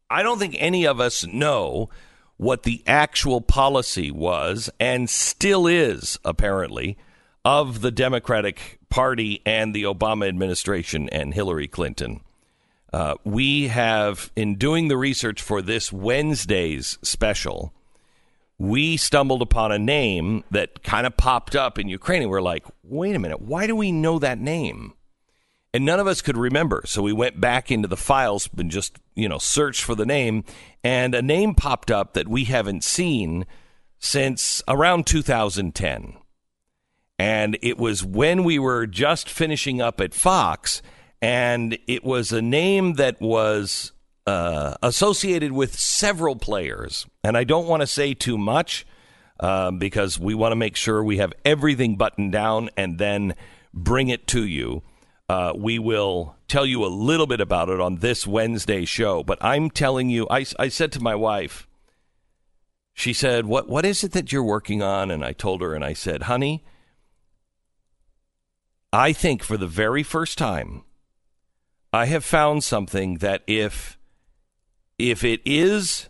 I 0.10 0.24
don't 0.24 0.40
think 0.40 0.56
any 0.58 0.86
of 0.86 1.00
us 1.00 1.26
know 1.26 1.90
what 2.38 2.64
the 2.64 2.82
actual 2.88 3.42
policy 3.42 4.10
was 4.10 4.70
and 4.80 5.10
still 5.10 5.68
is, 5.68 6.18
apparently, 6.26 6.98
of 7.46 7.82
the 7.82 7.92
Democratic 7.92 8.80
Party 8.94 9.42
and 9.44 9.74
the 9.74 9.86
Obama 9.86 10.28
administration 10.28 11.10
and 11.10 11.34
Hillary 11.34 11.68
Clinton. 11.68 12.22
Uh, 12.94 13.16
we 13.24 13.70
have, 13.70 14.32
in 14.36 14.54
doing 14.54 14.88
the 14.88 14.98
research 14.98 15.42
for 15.42 15.64
this 15.64 15.92
Wednesday's 15.92 17.00
special, 17.02 17.74
we 18.60 18.96
stumbled 18.96 19.42
upon 19.42 19.72
a 19.72 19.80
name 19.80 20.44
that 20.52 20.84
kind 20.84 21.08
of 21.08 21.18
popped 21.18 21.56
up 21.56 21.80
in 21.80 21.88
Ukraine. 21.88 22.22
And 22.22 22.30
we're 22.30 22.40
like, 22.40 22.68
wait 22.84 23.16
a 23.16 23.20
minute, 23.20 23.42
why 23.42 23.66
do 23.66 23.76
we 23.76 23.92
know 23.92 24.20
that 24.20 24.38
name? 24.38 24.94
And 25.74 25.86
none 25.86 26.00
of 26.00 26.06
us 26.06 26.22
could 26.22 26.38
remember. 26.38 26.84
So 26.86 27.02
we 27.02 27.14
went 27.14 27.42
back 27.42 27.72
into 27.72 27.88
the 27.88 27.98
files 27.98 28.48
and 28.56 28.70
just, 28.70 29.00
you 29.16 29.28
know, 29.28 29.40
searched 29.40 29.82
for 29.82 29.96
the 29.96 30.06
name. 30.06 30.44
And 30.84 31.16
a 31.16 31.24
name 31.24 31.56
popped 31.56 31.90
up 31.90 32.14
that 32.14 32.28
we 32.28 32.44
haven't 32.44 32.84
seen 32.84 33.48
since 33.98 34.62
around 34.68 35.08
2010. 35.08 36.14
And 37.24 37.58
it 37.62 37.78
was 37.78 38.04
when 38.04 38.44
we 38.44 38.60
were 38.60 38.86
just 38.86 39.30
finishing 39.30 39.80
up 39.80 40.02
at 40.02 40.14
Fox. 40.14 40.82
And 41.22 41.78
it 41.88 42.04
was 42.04 42.34
a 42.34 42.42
name 42.42 42.96
that 42.96 43.22
was 43.22 43.94
uh, 44.28 44.76
associated 44.84 45.54
with 45.54 45.80
several 45.80 46.36
players. 46.36 47.08
And 47.24 47.38
I 47.38 47.46
don't 47.46 47.66
want 47.66 47.80
to 47.80 47.88
say 47.88 48.14
too 48.14 48.38
much 48.38 48.86
um, 49.40 49.80
because 49.80 50.20
we 50.20 50.36
want 50.36 50.52
to 50.52 50.58
make 50.58 50.76
sure 50.76 51.02
we 51.02 51.20
have 51.20 51.32
everything 51.46 51.96
buttoned 51.96 52.34
down 52.34 52.70
and 52.76 52.98
then 52.98 53.36
bring 53.74 54.10
it 54.10 54.28
to 54.28 54.46
you. 54.46 54.84
Uh, 55.30 55.54
we 55.56 55.80
will 55.80 56.36
tell 56.50 56.66
you 56.66 56.84
a 56.84 56.88
little 56.88 57.26
bit 57.26 57.40
about 57.40 57.70
it 57.70 57.80
on 57.80 58.00
this 58.00 58.28
Wednesday 58.28 58.84
show. 58.84 59.24
But 59.24 59.38
I'm 59.40 59.70
telling 59.70 60.10
you, 60.10 60.28
I, 60.30 60.46
I 60.60 60.68
said 60.68 60.92
to 60.92 61.00
my 61.00 61.16
wife, 61.16 61.70
she 62.94 63.14
said, 63.14 63.46
"What 63.46 63.70
what 63.70 63.86
is 63.86 64.04
it 64.04 64.12
that 64.12 64.34
you're 64.34 64.44
working 64.44 64.84
on?" 64.84 65.10
And 65.10 65.24
I 65.24 65.32
told 65.32 65.62
her, 65.62 65.74
and 65.74 65.86
I 65.86 65.94
said, 65.94 66.24
"Honey, 66.24 66.64
I 68.94 69.12
think 69.12 69.42
for 69.42 69.58
the 69.58 69.68
very 69.68 70.04
first 70.04 70.38
time, 70.38 70.84
I 71.92 72.06
have 72.06 72.24
found 72.24 72.64
something 72.64 73.18
that 73.18 73.42
if 73.48 73.98
if 75.00 75.24
it 75.24 75.42
is 75.46 76.10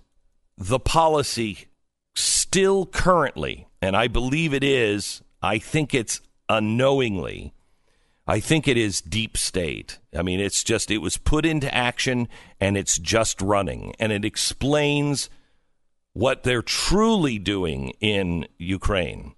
the 0.58 0.80
policy 0.80 1.68
still 2.14 2.86
currently, 2.86 3.68
and 3.82 3.96
I 3.96 4.10
believe 4.10 4.54
it 4.54 4.66
is, 4.66 5.22
I 5.42 5.60
think 5.60 5.94
it's 5.94 6.20
unknowingly. 6.50 7.54
I 8.28 8.42
think 8.42 8.68
it 8.68 8.78
is 8.78 9.02
deep 9.02 9.38
state. 9.38 10.00
I 10.14 10.22
mean, 10.22 10.42
it's 10.42 10.64
just, 10.64 10.92
it 10.92 11.00
was 11.00 11.18
put 11.18 11.46
into 11.46 11.74
action 11.74 12.28
and 12.60 12.78
it's 12.78 12.98
just 12.98 13.42
running. 13.42 13.96
And 14.00 14.12
it 14.12 14.24
explains 14.24 15.30
what 16.14 16.44
they're 16.44 16.62
truly 16.62 17.40
doing 17.40 17.94
in 18.00 18.48
Ukraine. 18.58 19.36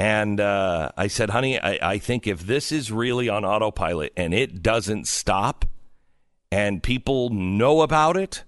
And 0.00 0.40
uh, 0.40 0.92
I 0.96 1.08
said, 1.08 1.28
honey, 1.28 1.60
I, 1.60 1.78
I 1.82 1.98
think 1.98 2.26
if 2.26 2.46
this 2.46 2.72
is 2.72 2.90
really 2.90 3.28
on 3.28 3.44
autopilot 3.44 4.14
and 4.16 4.32
it 4.32 4.62
doesn't 4.62 5.06
stop, 5.06 5.66
and 6.50 6.82
people 6.82 7.28
know 7.28 7.82
about 7.82 8.16
it, 8.16 8.44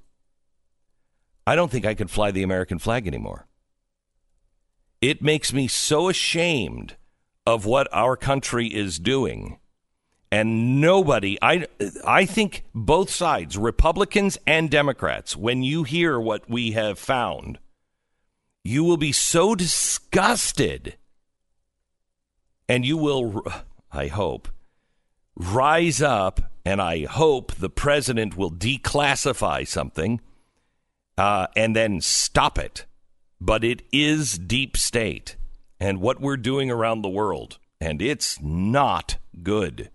I 1.46 1.54
don't 1.54 1.70
think 1.70 1.84
I 1.84 1.92
could 1.92 2.10
fly 2.10 2.30
the 2.30 2.42
American 2.42 2.78
flag 2.78 3.06
anymore. 3.06 3.48
It 5.02 5.20
makes 5.20 5.52
me 5.52 5.68
so 5.68 6.08
ashamed 6.08 6.96
of 7.46 7.66
what 7.66 7.86
our 7.92 8.16
country 8.16 8.68
is 8.68 8.98
doing. 8.98 9.58
And 10.30 10.80
nobody, 10.80 11.36
I, 11.42 11.66
I 12.06 12.24
think 12.24 12.64
both 12.74 13.10
sides, 13.10 13.58
Republicans 13.58 14.38
and 14.46 14.70
Democrats, 14.70 15.36
when 15.36 15.62
you 15.62 15.82
hear 15.82 16.18
what 16.18 16.48
we 16.48 16.70
have 16.70 16.98
found, 16.98 17.58
you 18.64 18.84
will 18.84 18.96
be 18.96 19.12
so 19.12 19.54
disgusted. 19.54 20.96
And 22.72 22.86
you 22.86 22.96
will, 22.96 23.44
I 23.92 24.06
hope, 24.06 24.48
rise 25.36 26.00
up, 26.00 26.40
and 26.64 26.80
I 26.80 27.04
hope 27.04 27.52
the 27.52 27.68
president 27.68 28.34
will 28.34 28.50
declassify 28.50 29.68
something 29.68 30.22
uh, 31.18 31.48
and 31.54 31.76
then 31.76 32.00
stop 32.00 32.58
it. 32.58 32.86
But 33.38 33.62
it 33.62 33.82
is 33.92 34.38
deep 34.38 34.78
state 34.78 35.36
and 35.80 36.00
what 36.00 36.22
we're 36.22 36.38
doing 36.38 36.70
around 36.70 37.02
the 37.02 37.10
world, 37.10 37.58
and 37.78 38.00
it's 38.00 38.40
not 38.40 39.18
good. 39.42 39.90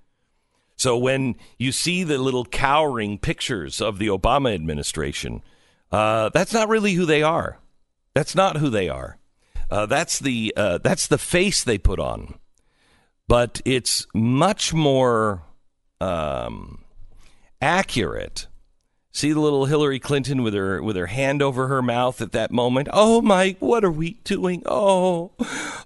So 0.75 0.99
when 0.99 1.35
you 1.57 1.71
see 1.71 2.03
the 2.03 2.19
little 2.19 2.45
cowering 2.45 3.17
pictures 3.17 3.81
of 3.81 3.97
the 3.97 4.09
Obama 4.09 4.53
administration, 4.53 5.41
uh, 5.91 6.29
that's 6.29 6.53
not 6.53 6.69
really 6.69 6.93
who 6.93 7.07
they 7.07 7.23
are. 7.23 7.57
That's 8.13 8.35
not 8.35 8.57
who 8.57 8.69
they 8.69 8.87
are. 8.87 9.17
Uh, 9.67 9.87
that's 9.87 10.19
the 10.19 10.53
uh, 10.55 10.77
that's 10.77 11.07
the 11.07 11.17
face 11.17 11.63
they 11.63 11.79
put 11.79 11.99
on. 11.99 12.35
But 13.27 13.61
it's 13.65 14.07
much 14.13 14.73
more 14.73 15.43
um, 15.99 16.83
accurate 17.61 18.47
See 19.17 19.33
the 19.33 19.39
little 19.39 19.65
Hillary 19.65 19.97
Clinton 19.97 20.43
with 20.43 20.53
her 20.53 20.79
with 20.79 20.95
her 20.95 21.07
hand 21.07 21.41
over 21.41 21.69
her 21.69 21.81
mouth 21.81 22.21
at 22.21 22.33
that 22.33 22.51
moment. 22.51 22.87
Oh 22.93 23.19
my, 23.19 23.55
what 23.59 23.83
are 23.83 23.89
we 23.89 24.19
doing? 24.23 24.61
Oh, 24.67 25.31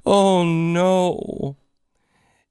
oh 0.05 0.43
no. 0.43 1.55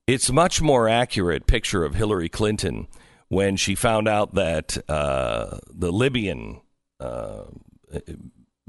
It's 0.07 0.33
much 0.33 0.63
more 0.63 0.89
accurate 0.89 1.47
picture 1.47 1.85
of 1.85 1.97
Hillary 1.97 2.31
Clinton 2.31 2.89
when 3.29 3.57
she 3.57 3.75
found 3.75 4.09
out 4.09 4.37
that 4.37 4.79
uh, 4.89 5.59
the 5.69 5.93
Libyan 5.93 6.63
uh, 6.99 7.43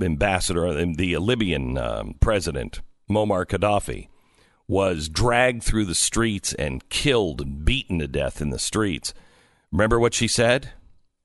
ambassador, 0.01 0.73
the 0.73 1.15
Libyan 1.15 1.77
um, 1.77 2.15
president 2.19 2.81
Muammar 3.09 3.45
Gaddafi, 3.45 4.09
was 4.71 5.09
dragged 5.09 5.61
through 5.61 5.83
the 5.83 5.93
streets 5.93 6.53
and 6.53 6.87
killed 6.87 7.41
and 7.41 7.65
beaten 7.65 7.99
to 7.99 8.07
death 8.07 8.41
in 8.41 8.51
the 8.51 8.57
streets. 8.57 9.13
Remember 9.69 9.99
what 9.99 10.13
she 10.13 10.29
said? 10.29 10.71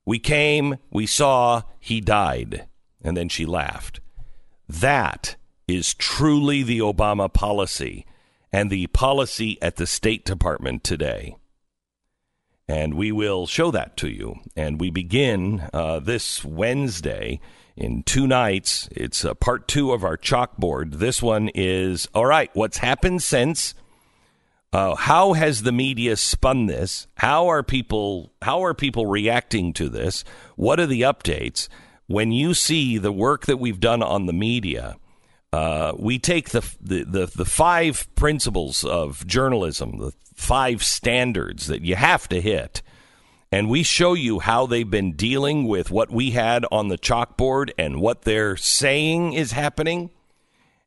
We 0.05 0.19
came, 0.19 0.79
we 0.91 1.07
saw, 1.07 1.63
he 1.79 2.01
died. 2.01 2.67
And 3.05 3.17
then 3.17 3.29
she 3.29 3.47
laughed. 3.47 4.01
That 4.69 5.37
is 5.69 5.95
truly 5.95 6.65
the 6.65 6.81
Obama 6.81 7.33
policy 7.33 8.05
and 8.53 8.69
the 8.69 8.89
policy 8.89 9.63
at 9.63 9.77
the 9.77 9.87
State 9.87 10.25
Department 10.25 10.83
today. 10.83 11.37
And 12.67 12.95
we 12.95 13.13
will 13.13 13.47
show 13.47 13.71
that 13.71 13.97
to 13.99 14.09
you. 14.09 14.41
And 14.57 14.81
we 14.81 14.91
begin 14.91 15.69
uh, 15.73 16.01
this 16.01 16.45
Wednesday 16.45 17.39
in 17.77 18.03
two 18.03 18.27
nights. 18.27 18.89
It's 18.93 19.25
uh, 19.25 19.35
part 19.35 19.69
two 19.69 19.93
of 19.93 20.05
our 20.05 20.17
chalkboard. 20.17 20.95
This 20.95 21.23
one 21.23 21.51
is 21.55 22.09
all 22.15 22.27
right, 22.27 22.51
what's 22.55 22.79
happened 22.79 23.23
since? 23.23 23.75
Uh, 24.73 24.95
how 24.95 25.33
has 25.33 25.63
the 25.63 25.73
media 25.73 26.17
spun 26.17 26.67
this? 26.67 27.07
How 27.15 27.47
are 27.49 27.63
people 27.63 28.33
how 28.43 28.65
are 28.65 28.75
people 28.75 29.07
reacting 29.07 29.73
to 29.75 29.89
this? 29.89 30.25
What 30.57 30.81
are 30.81 30.87
the 30.87 31.03
updates? 31.03 31.69
When 32.09 32.31
you 32.33 32.55
see 32.55 32.99
the 32.99 33.13
work 33.13 33.47
that 33.47 33.57
we've 33.57 33.81
done 33.81 34.03
on 34.03 34.27
the 34.27 34.33
media, 34.33 34.97
uh, 35.53 35.93
we 35.99 36.19
take 36.19 36.51
the, 36.51 36.61
the, 36.81 37.05
the 37.05 37.27
the 37.27 37.45
five 37.45 38.07
principles 38.17 38.85
of 38.85 39.27
journalism, 39.27 39.99
the 39.99 40.13
five 40.35 40.83
standards 40.83 41.67
that 41.69 41.83
you 41.83 41.97
have 41.97 42.29
to 42.29 42.41
hit, 42.41 42.83
and 43.57 43.71
we 43.71 43.83
show 43.83 44.13
you 44.13 44.39
how 44.39 44.67
they've 44.67 44.91
been 44.91 45.13
dealing 45.13 45.67
with 45.67 45.91
what 45.91 46.11
we 46.11 46.33
had 46.33 46.67
on 46.71 46.89
the 46.89 46.99
chalkboard 46.99 47.71
and 47.79 48.03
what 48.03 48.21
they're 48.21 48.55
saying 48.55 49.33
is 49.33 49.53
happening, 49.53 50.11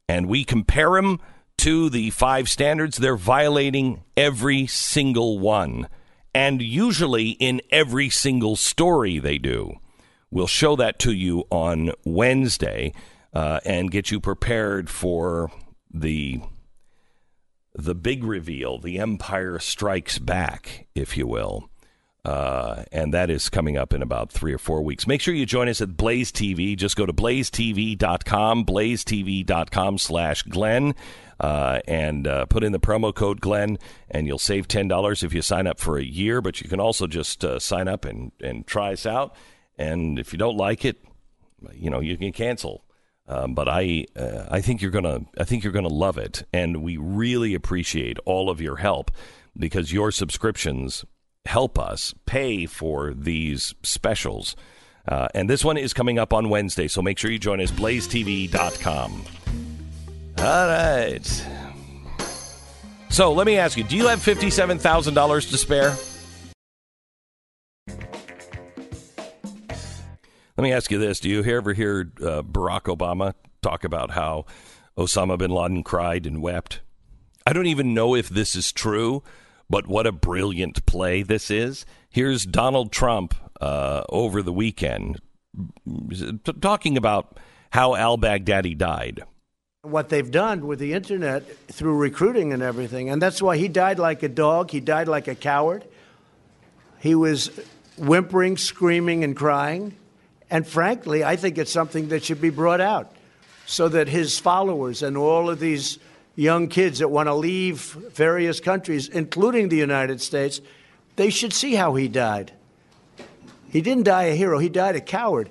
and 0.07 0.27
we 0.27 0.43
compare 0.43 0.91
them 0.91 1.19
to 1.57 1.89
the 1.89 2.11
five 2.11 2.47
standards, 2.47 2.97
they're 2.97 3.15
violating 3.15 4.03
every 4.15 4.67
single 4.67 5.39
one. 5.39 5.87
And 6.31 6.61
usually 6.61 7.29
in 7.29 7.59
every 7.71 8.11
single 8.11 8.55
story 8.55 9.17
they 9.17 9.39
do. 9.39 9.79
We'll 10.29 10.45
show 10.45 10.75
that 10.75 10.99
to 10.99 11.11
you 11.11 11.45
on 11.49 11.93
Wednesday 12.05 12.93
uh, 13.33 13.61
and 13.65 13.89
get 13.89 14.11
you 14.11 14.19
prepared 14.19 14.91
for 14.91 15.51
the 15.91 16.41
the 17.73 17.95
big 17.95 18.23
reveal, 18.23 18.77
the 18.77 18.99
Empire 18.99 19.57
Strikes 19.57 20.19
Back, 20.19 20.85
if 20.93 21.17
you 21.17 21.25
will. 21.25 21.67
Uh, 22.29 22.83
and 22.91 23.11
that 23.11 23.31
is 23.31 23.49
coming 23.49 23.75
up 23.75 23.91
in 23.91 24.03
about 24.03 24.31
three 24.31 24.53
or 24.53 24.59
four 24.59 24.83
weeks. 24.83 25.07
Make 25.07 25.19
sure 25.19 25.33
you 25.33 25.47
join 25.47 25.67
us 25.67 25.81
at 25.81 25.97
Blaze 25.97 26.31
TV. 26.31 26.77
Just 26.77 26.95
go 26.95 27.07
to 27.07 27.11
blazetv.com, 27.11 28.65
blazetv.com 28.65 29.97
slash 29.97 30.43
Glenn 30.43 30.93
uh, 31.39 31.79
and 31.87 32.27
uh, 32.27 32.45
put 32.45 32.63
in 32.63 32.71
the 32.71 32.79
promo 32.79 33.15
code 33.15 33.41
Glenn, 33.41 33.79
and 34.11 34.27
you'll 34.27 34.37
save 34.37 34.67
ten 34.67 34.87
dollars 34.87 35.23
if 35.23 35.33
you 35.33 35.41
sign 35.41 35.65
up 35.65 35.79
for 35.79 35.97
a 35.97 36.03
year. 36.03 36.39
But 36.39 36.61
you 36.61 36.69
can 36.69 36.79
also 36.79 37.07
just 37.07 37.43
uh, 37.43 37.57
sign 37.57 37.87
up 37.87 38.05
and 38.05 38.31
and 38.43 38.67
try 38.67 38.93
us 38.93 39.07
out. 39.07 39.35
And 39.79 40.19
if 40.19 40.31
you 40.31 40.37
don't 40.37 40.55
like 40.55 40.85
it, 40.85 41.03
you 41.73 41.89
know 41.89 41.99
you 41.99 42.15
can 42.15 42.31
cancel. 42.31 42.85
Um, 43.27 43.55
but 43.55 43.67
I 43.67 44.05
uh, 44.15 44.45
I 44.51 44.61
think 44.61 44.83
you're 44.83 44.91
gonna 44.91 45.21
I 45.35 45.45
think 45.45 45.63
you're 45.63 45.73
gonna 45.73 45.87
love 45.87 46.19
it, 46.19 46.43
and 46.53 46.83
we 46.83 46.97
really 46.97 47.55
appreciate 47.55 48.19
all 48.25 48.51
of 48.51 48.61
your 48.61 48.75
help 48.75 49.09
because 49.57 49.91
your 49.91 50.11
subscriptions 50.11 51.05
help 51.45 51.79
us 51.79 52.13
pay 52.25 52.65
for 52.65 53.13
these 53.13 53.73
specials. 53.83 54.55
Uh, 55.07 55.27
and 55.33 55.49
this 55.49 55.63
one 55.63 55.77
is 55.77 55.93
coming 55.93 56.19
up 56.19 56.33
on 56.33 56.49
Wednesday, 56.49 56.87
so 56.87 57.01
make 57.01 57.17
sure 57.17 57.31
you 57.31 57.39
join 57.39 57.59
us, 57.61 57.71
blazetv.com. 57.71 59.23
All 60.39 60.67
right. 60.67 61.45
So 63.09 63.33
let 63.33 63.47
me 63.47 63.57
ask 63.57 63.77
you 63.77 63.83
do 63.83 63.97
you 63.97 64.07
have 64.07 64.19
$57,000 64.19 65.49
to 65.49 65.57
spare? 65.57 65.97
Let 70.57 70.63
me 70.63 70.73
ask 70.73 70.91
you 70.91 70.99
this 70.99 71.19
Do 71.19 71.29
you 71.29 71.43
ever 71.43 71.73
hear 71.73 72.11
uh, 72.21 72.43
Barack 72.43 72.83
Obama 72.95 73.33
talk 73.61 73.83
about 73.83 74.11
how 74.11 74.45
Osama 74.97 75.37
bin 75.37 75.51
Laden 75.51 75.83
cried 75.83 76.25
and 76.25 76.41
wept? 76.41 76.81
I 77.47 77.53
don't 77.53 77.65
even 77.67 77.93
know 77.93 78.13
if 78.13 78.29
this 78.29 78.55
is 78.55 78.71
true, 78.71 79.23
but 79.69 79.87
what 79.87 80.07
a 80.07 80.11
brilliant 80.11 80.85
play 80.85 81.21
this 81.21 81.51
is. 81.51 81.85
Here's 82.09 82.45
Donald 82.45 82.91
Trump 82.91 83.35
uh, 83.61 84.03
over 84.09 84.41
the 84.41 84.53
weekend 84.53 85.19
t- 85.85 86.53
talking 86.61 86.97
about 86.97 87.39
how 87.71 87.95
al 87.95 88.17
Baghdadi 88.17 88.77
died 88.77 89.23
what 89.81 90.09
they've 90.09 90.29
done 90.29 90.67
with 90.67 90.77
the 90.77 90.93
internet 90.93 91.47
through 91.67 91.95
recruiting 91.95 92.51
and 92.51 92.61
everything. 92.61 93.09
And 93.09 93.21
that's 93.21 93.41
why 93.41 93.55
he 93.57 93.69
died 93.69 93.97
like 93.97 94.23
a 94.23 94.27
dog. 94.27 94.71
He 94.71 94.81
died 94.81 95.07
like 95.07 95.29
a 95.29 95.35
coward. 95.35 95.85
He 96.99 97.15
was 97.15 97.47
whimpering, 97.97 98.57
screaming, 98.57 99.23
and 99.23 99.35
crying. 99.35 99.95
And 100.49 100.67
frankly, 100.67 101.23
I 101.23 101.37
think 101.37 101.57
it's 101.57 101.71
something 101.71 102.09
that 102.09 102.23
should 102.25 102.41
be 102.41 102.49
brought 102.49 102.81
out 102.81 103.15
so 103.65 103.87
that 103.87 104.09
his 104.09 104.37
followers 104.37 105.01
and 105.01 105.15
all 105.15 105.49
of 105.49 105.59
these 105.59 105.97
young 106.35 106.67
kids 106.67 106.99
that 106.99 107.09
want 107.09 107.27
to 107.27 107.33
leave 107.33 107.81
various 108.13 108.59
countries, 108.59 109.09
including 109.09 109.69
the 109.69 109.77
United 109.77 110.21
States, 110.21 110.61
they 111.15 111.29
should 111.29 111.53
see 111.53 111.75
how 111.75 111.95
he 111.95 112.07
died. 112.07 112.53
He 113.71 113.81
didn't 113.81 114.03
die 114.03 114.23
a 114.23 114.35
hero, 114.35 114.59
he 114.59 114.69
died 114.69 114.95
a 114.95 115.01
coward. 115.01 115.49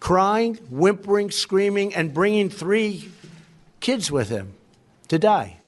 Crying, 0.00 0.54
whimpering, 0.70 1.30
screaming, 1.30 1.94
and 1.94 2.14
bringing 2.14 2.48
three 2.48 3.10
kids 3.80 4.10
with 4.10 4.30
him 4.30 4.54
to 5.08 5.18
die. 5.18 5.58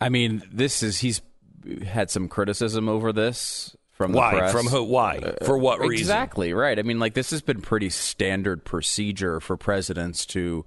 I 0.00 0.08
mean, 0.08 0.42
this 0.50 0.82
is 0.82 1.00
he's 1.00 1.20
had 1.84 2.10
some 2.10 2.28
criticism 2.28 2.88
over 2.88 3.12
this 3.12 3.76
from 3.90 4.12
why? 4.12 4.32
press. 4.32 4.52
From 4.52 4.66
who? 4.66 4.82
Why? 4.84 5.18
Uh, 5.18 5.44
For 5.44 5.58
what 5.58 5.80
reason? 5.80 6.04
Exactly 6.04 6.54
right. 6.54 6.78
I 6.78 6.82
mean, 6.82 6.98
like 6.98 7.12
this 7.12 7.30
has 7.30 7.42
been 7.42 7.60
pretty 7.60 7.90
standard 7.90 8.64
procedure 8.64 9.40
for 9.40 9.58
presidents 9.58 10.24
to 10.26 10.64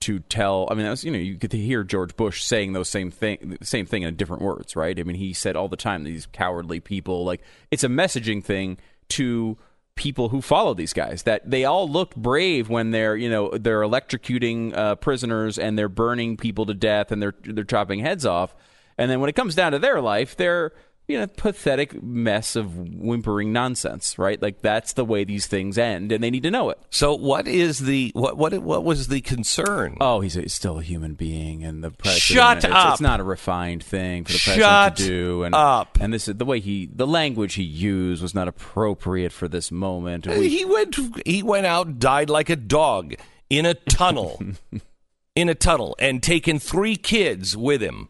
to 0.00 0.18
tell. 0.20 0.68
I 0.70 0.74
mean, 0.74 0.84
that 0.84 0.90
was, 0.90 1.04
you 1.04 1.10
know, 1.10 1.18
you 1.18 1.36
to 1.36 1.56
hear 1.56 1.84
George 1.84 2.16
Bush 2.16 2.42
saying 2.42 2.72
those 2.72 2.88
same 2.88 3.10
thing, 3.10 3.58
same 3.62 3.86
thing 3.86 4.02
in 4.02 4.16
different 4.16 4.42
words, 4.42 4.76
right? 4.76 4.98
I 4.98 5.02
mean, 5.02 5.16
he 5.16 5.32
said 5.32 5.56
all 5.56 5.68
the 5.68 5.76
time 5.76 6.04
these 6.04 6.26
cowardly 6.26 6.80
people. 6.80 7.24
Like 7.24 7.42
it's 7.70 7.84
a 7.84 7.88
messaging 7.88 8.42
thing 8.42 8.78
to 9.10 9.56
people 9.94 10.28
who 10.28 10.40
follow 10.40 10.74
these 10.74 10.92
guys 10.92 11.24
that 11.24 11.48
they 11.50 11.64
all 11.64 11.88
look 11.88 12.14
brave 12.14 12.68
when 12.68 12.92
they're 12.92 13.16
you 13.16 13.28
know 13.28 13.50
they're 13.50 13.80
electrocuting 13.80 14.72
uh, 14.76 14.94
prisoners 14.94 15.58
and 15.58 15.76
they're 15.76 15.88
burning 15.88 16.36
people 16.36 16.64
to 16.64 16.72
death 16.72 17.10
and 17.10 17.20
they're 17.20 17.34
they're 17.42 17.64
chopping 17.64 17.98
heads 17.98 18.24
off 18.24 18.54
and 18.96 19.10
then 19.10 19.18
when 19.18 19.28
it 19.28 19.34
comes 19.34 19.56
down 19.56 19.72
to 19.72 19.78
their 19.80 20.00
life 20.00 20.36
they're 20.36 20.72
you 21.08 21.18
know 21.18 21.26
pathetic 21.26 22.02
mess 22.02 22.54
of 22.54 22.76
whimpering 22.76 23.50
nonsense, 23.50 24.18
right? 24.18 24.40
Like 24.40 24.60
that's 24.60 24.92
the 24.92 25.06
way 25.06 25.24
these 25.24 25.46
things 25.46 25.78
end, 25.78 26.12
and 26.12 26.22
they 26.22 26.30
need 26.30 26.42
to 26.42 26.50
know 26.50 26.68
it. 26.68 26.78
So 26.90 27.14
what 27.14 27.48
is 27.48 27.78
the 27.78 28.12
what 28.14 28.36
what 28.36 28.52
what 28.58 28.84
was 28.84 29.08
the 29.08 29.22
concern? 29.22 29.96
Oh, 30.00 30.20
he's, 30.20 30.36
a, 30.36 30.42
he's 30.42 30.54
still 30.54 30.78
a 30.78 30.82
human 30.82 31.14
being, 31.14 31.64
and 31.64 31.82
the 31.82 31.90
president. 31.90 32.22
Shut 32.22 32.56
it's, 32.58 32.66
up. 32.66 32.92
It's 32.92 33.00
not 33.00 33.20
a 33.20 33.24
refined 33.24 33.82
thing 33.82 34.24
for 34.24 34.32
the 34.32 34.38
Shut 34.38 34.56
president 34.58 34.96
to 34.98 35.06
do. 35.06 35.42
And, 35.44 35.54
up. 35.54 35.98
And 35.98 36.12
this 36.12 36.28
is 36.28 36.36
the 36.36 36.44
way 36.44 36.60
he, 36.60 36.90
the 36.92 37.06
language 37.06 37.54
he 37.54 37.62
used 37.62 38.22
was 38.22 38.34
not 38.34 38.46
appropriate 38.46 39.32
for 39.32 39.48
this 39.48 39.72
moment. 39.72 40.26
We- 40.26 40.50
he 40.50 40.64
went 40.66 40.96
he 41.26 41.42
went 41.42 41.66
out 41.66 41.98
died 41.98 42.28
like 42.28 42.50
a 42.50 42.56
dog 42.56 43.14
in 43.48 43.64
a 43.64 43.72
tunnel 43.72 44.42
in 45.34 45.48
a 45.48 45.54
tunnel 45.54 45.96
and 45.98 46.22
taken 46.22 46.58
three 46.58 46.96
kids 46.96 47.56
with 47.56 47.80
him 47.80 48.08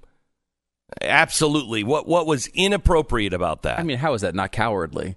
absolutely 1.02 1.84
what 1.84 2.06
what 2.06 2.26
was 2.26 2.46
inappropriate 2.48 3.32
about 3.32 3.62
that 3.62 3.78
I 3.78 3.82
mean, 3.82 3.98
how 3.98 4.14
is 4.14 4.22
that 4.22 4.34
not 4.34 4.52
cowardly? 4.52 5.16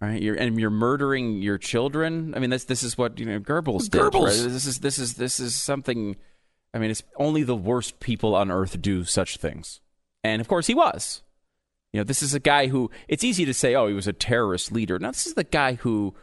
Right, 0.00 0.20
you're 0.20 0.34
and 0.34 0.58
you're 0.58 0.70
murdering 0.70 1.42
your 1.42 1.58
children. 1.58 2.34
I 2.34 2.40
mean, 2.40 2.50
this 2.50 2.64
this 2.64 2.82
is 2.82 2.98
what 2.98 3.20
you 3.20 3.26
know 3.26 3.38
Goebbels 3.38 3.88
did. 3.88 4.00
Goebbels. 4.00 4.42
Right? 4.42 4.50
This 4.50 4.66
is 4.66 4.80
this 4.80 4.98
is 4.98 5.14
this 5.14 5.38
is 5.38 5.54
something. 5.54 6.16
I 6.74 6.78
mean, 6.78 6.90
it's 6.90 7.04
only 7.16 7.44
the 7.44 7.54
worst 7.54 8.00
people 8.00 8.34
on 8.34 8.50
earth 8.50 8.82
do 8.82 9.04
such 9.04 9.36
things, 9.36 9.80
and 10.24 10.40
of 10.40 10.48
course 10.48 10.66
he 10.66 10.74
was. 10.74 11.22
You 11.92 12.00
know, 12.00 12.04
this 12.04 12.20
is 12.20 12.34
a 12.34 12.40
guy 12.40 12.66
who. 12.66 12.90
It's 13.06 13.22
easy 13.22 13.44
to 13.44 13.54
say, 13.54 13.76
oh, 13.76 13.86
he 13.86 13.94
was 13.94 14.08
a 14.08 14.12
terrorist 14.12 14.72
leader. 14.72 14.98
Now, 14.98 15.12
this 15.12 15.26
is 15.26 15.34
the 15.34 15.44
guy 15.44 15.74
who 15.74 16.14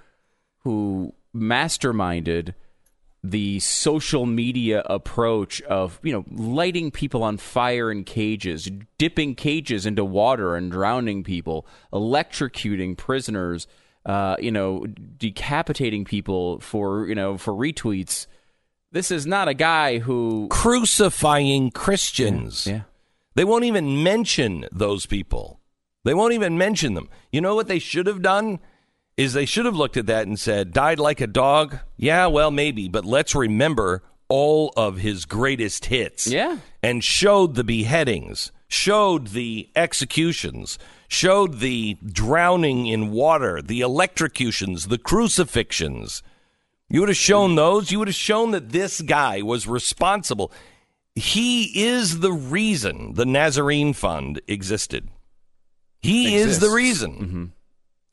who 0.63 1.13
masterminded 1.33 2.55
the 3.23 3.59
social 3.59 4.25
media 4.25 4.81
approach 4.85 5.61
of 5.63 5.99
you 6.03 6.13
know 6.13 6.23
lighting 6.31 6.89
people 6.89 7.21
on 7.21 7.37
fire 7.37 7.91
in 7.91 8.03
cages 8.03 8.71
dipping 8.97 9.35
cages 9.35 9.85
into 9.85 10.05
water 10.05 10.55
and 10.55 10.71
drowning 10.71 11.23
people 11.23 11.67
electrocuting 11.91 12.95
prisoners 12.95 13.67
uh, 14.05 14.37
you 14.39 14.51
know 14.51 14.85
decapitating 15.17 16.05
people 16.05 16.59
for 16.59 17.07
you 17.07 17.15
know 17.15 17.37
for 17.37 17.53
retweets. 17.53 18.27
This 18.91 19.11
is 19.11 19.27
not 19.27 19.47
a 19.47 19.53
guy 19.53 19.99
who 19.99 20.47
crucifying 20.49 21.71
christians. 21.71 22.65
Yeah 22.65 22.81
they 23.39 23.45
won't 23.45 23.63
even 23.63 24.03
mention 24.03 24.65
those 24.69 25.05
people. 25.05 25.61
They 26.03 26.13
won't 26.13 26.33
even 26.33 26.57
mention 26.57 26.93
them. 26.93 27.09
You 27.31 27.39
know 27.39 27.55
what 27.55 27.69
they 27.69 27.79
should 27.79 28.05
have 28.07 28.21
done 28.21 28.59
is 29.19 29.33
they 29.33 29.45
should 29.45 29.65
have 29.65 29.75
looked 29.75 29.97
at 29.97 30.05
that 30.07 30.25
and 30.27 30.39
said 30.39 30.71
died 30.73 30.97
like 30.99 31.19
a 31.21 31.27
dog 31.27 31.77
yeah 31.97 32.25
well 32.27 32.51
maybe 32.51 32.87
but 32.87 33.03
let's 33.05 33.35
remember 33.35 34.01
all 34.29 34.71
of 34.77 34.97
his 34.97 35.25
greatest 35.25 35.85
hits 35.85 36.27
Yeah. 36.27 36.57
and 36.83 37.03
showed 37.03 37.55
the 37.55 37.63
beheadings, 37.63 38.51
showed 38.67 39.29
the 39.29 39.67
executions, 39.75 40.77
showed 41.07 41.59
the 41.59 41.97
drowning 42.05 42.85
in 42.85 43.09
water, 43.09 43.59
the 43.59 43.81
electrocutions, 43.81 44.87
the 44.89 44.99
crucifixions. 44.99 46.21
You 46.89 46.99
would 46.99 47.09
have 47.09 47.17
shown 47.17 47.55
those. 47.55 47.91
You 47.91 47.97
would 47.97 48.07
have 48.07 48.13
shown 48.15 48.51
that 48.51 48.69
this 48.69 49.01
guy 49.01 49.41
was 49.41 49.65
responsible. 49.65 50.51
He 51.15 51.83
is 51.87 52.19
the 52.19 52.31
reason 52.31 53.15
the 53.15 53.25
Nazarene 53.25 53.93
Fund 53.93 54.41
existed. 54.47 55.09
He 56.01 56.35
is 56.35 56.59
the 56.59 56.67
Exists. 56.67 56.75
reason. 56.75 57.11
Mm-hmm. 57.13 57.45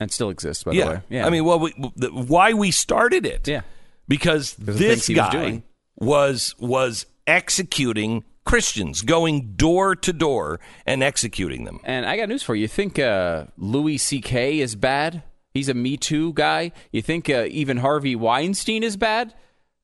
And 0.01 0.11
still 0.13 0.31
exists 0.31 0.65
by 0.65 0.73
Yeah. 0.73 0.85
the 0.85 0.91
way 0.91 1.01
yeah 1.11 1.27
I 1.27 1.31
mean, 1.31 1.45
well, 1.45 1.59
we, 1.59 1.73
the, 1.97 2.09
why 2.11 2.53
we 2.53 2.71
started 2.71 3.25
it? 3.27 3.47
yeah 3.49 3.63
because 4.09 4.55
this 4.55 5.09
was 5.09 5.17
guy 5.17 5.31
doing. 5.31 5.63
was 5.97 6.55
was 6.59 7.07
executing 7.27 8.25
Christians, 8.45 9.03
going 9.03 9.55
door 9.57 9.97
to 9.97 10.13
door 10.13 10.61
and 10.87 11.03
executing 11.03 11.65
them. 11.65 11.81
And 11.83 12.07
I 12.07 12.17
got 12.17 12.29
news 12.29 12.45
for 12.45 12.55
you. 12.55 12.63
You 12.63 12.69
think 12.69 12.97
uh, 12.99 13.47
Louis 13.59 13.99
C.K. 13.99 14.61
is 14.61 14.77
bad? 14.77 15.25
He's 15.53 15.69
a 15.69 15.75
Me 15.75 15.97
Too 15.97 16.33
guy. 16.33 16.71
You 16.93 17.03
think 17.03 17.29
uh, 17.29 17.47
even 17.51 17.79
Harvey 17.79 18.15
Weinstein 18.15 18.85
is 18.85 18.97
bad? 18.97 19.35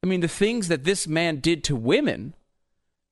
I 0.04 0.06
mean, 0.06 0.20
the 0.20 0.28
things 0.28 0.68
that 0.68 0.84
this 0.84 1.08
man 1.08 1.40
did 1.40 1.64
to 1.64 1.74
women 1.74 2.34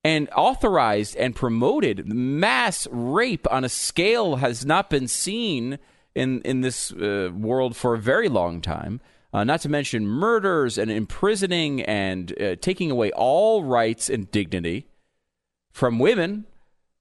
and 0.05 0.29
authorized 0.35 1.17
and 1.17 1.35
promoted 1.35 2.07
mass 2.07 2.87
rape 2.89 3.45
on 3.51 3.65
a 3.65 3.69
scale 3.69 4.37
has 4.37 4.65
not 4.65 4.89
been 4.89 5.07
seen 5.09 5.79
in 6.15 6.41
in 6.41 6.61
this 6.61 6.91
uh, 6.91 7.29
world 7.33 7.75
for 7.75 7.93
a 7.93 7.99
very 7.99 8.29
long 8.29 8.61
time. 8.61 9.01
Uh, 9.33 9.45
not 9.45 9.61
to 9.61 9.69
mention 9.69 10.05
murders 10.05 10.77
and 10.77 10.91
imprisoning 10.91 11.81
and 11.83 12.39
uh, 12.41 12.55
taking 12.59 12.91
away 12.91 13.11
all 13.13 13.63
rights 13.63 14.09
and 14.09 14.29
dignity 14.29 14.87
from 15.71 15.99
women. 15.99 16.45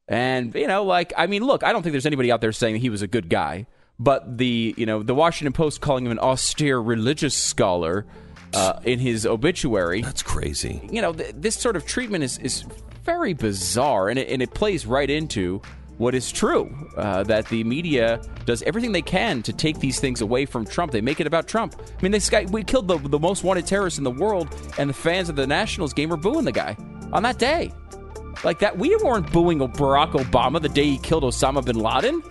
And 0.06 0.54
you 0.54 0.66
know, 0.68 0.84
like 0.84 1.12
I 1.16 1.26
mean, 1.26 1.44
look, 1.44 1.64
I 1.64 1.72
don't 1.72 1.82
think 1.82 1.92
there's 1.92 2.06
anybody 2.06 2.30
out 2.30 2.40
there 2.40 2.52
saying 2.52 2.76
he 2.76 2.90
was 2.90 3.02
a 3.02 3.08
good 3.08 3.28
guy, 3.28 3.66
but 3.98 4.38
the 4.38 4.74
you 4.76 4.86
know 4.86 5.02
the 5.02 5.14
Washington 5.14 5.52
Post 5.52 5.80
calling 5.80 6.06
him 6.06 6.12
an 6.12 6.18
austere 6.20 6.78
religious 6.78 7.34
scholar 7.34 8.06
uh, 8.54 8.80
in 8.84 8.98
his 8.98 9.26
obituary 9.26 10.02
That's 10.02 10.22
crazy. 10.22 10.88
you 10.90 11.00
know, 11.02 11.12
th- 11.12 11.34
this 11.36 11.56
sort 11.56 11.76
of 11.76 11.86
treatment 11.86 12.24
is, 12.24 12.38
is 12.38 12.64
very 13.04 13.32
bizarre, 13.32 14.08
and 14.08 14.18
it, 14.18 14.28
and 14.28 14.42
it 14.42 14.52
plays 14.54 14.86
right 14.86 15.08
into 15.08 15.62
what 16.00 16.14
is 16.14 16.32
true 16.32 16.74
uh, 16.96 17.22
that 17.24 17.46
the 17.48 17.62
media 17.62 18.22
does 18.46 18.62
everything 18.62 18.90
they 18.90 19.02
can 19.02 19.42
to 19.42 19.52
take 19.52 19.78
these 19.80 20.00
things 20.00 20.22
away 20.22 20.46
from 20.46 20.64
Trump. 20.64 20.92
They 20.92 21.02
make 21.02 21.20
it 21.20 21.26
about 21.26 21.46
Trump. 21.46 21.74
I 21.78 22.02
mean, 22.02 22.10
this 22.10 22.30
guy, 22.30 22.46
we 22.50 22.64
killed 22.64 22.88
the, 22.88 22.96
the 22.96 23.18
most 23.18 23.44
wanted 23.44 23.66
terrorist 23.66 23.98
in 23.98 24.04
the 24.04 24.10
world, 24.10 24.48
and 24.78 24.88
the 24.88 24.94
fans 24.94 25.28
of 25.28 25.36
the 25.36 25.46
Nationals 25.46 25.92
game 25.92 26.08
were 26.08 26.16
booing 26.16 26.46
the 26.46 26.52
guy 26.52 26.74
on 27.12 27.22
that 27.24 27.38
day. 27.38 27.70
Like 28.44 28.58
that, 28.60 28.78
we 28.78 28.96
weren't 28.96 29.30
booing 29.30 29.58
Barack 29.58 30.12
Obama 30.12 30.60
the 30.60 30.70
day 30.70 30.84
he 30.84 30.96
killed 30.96 31.22
Osama 31.22 31.62
bin 31.62 31.78
Laden. 31.78 32.22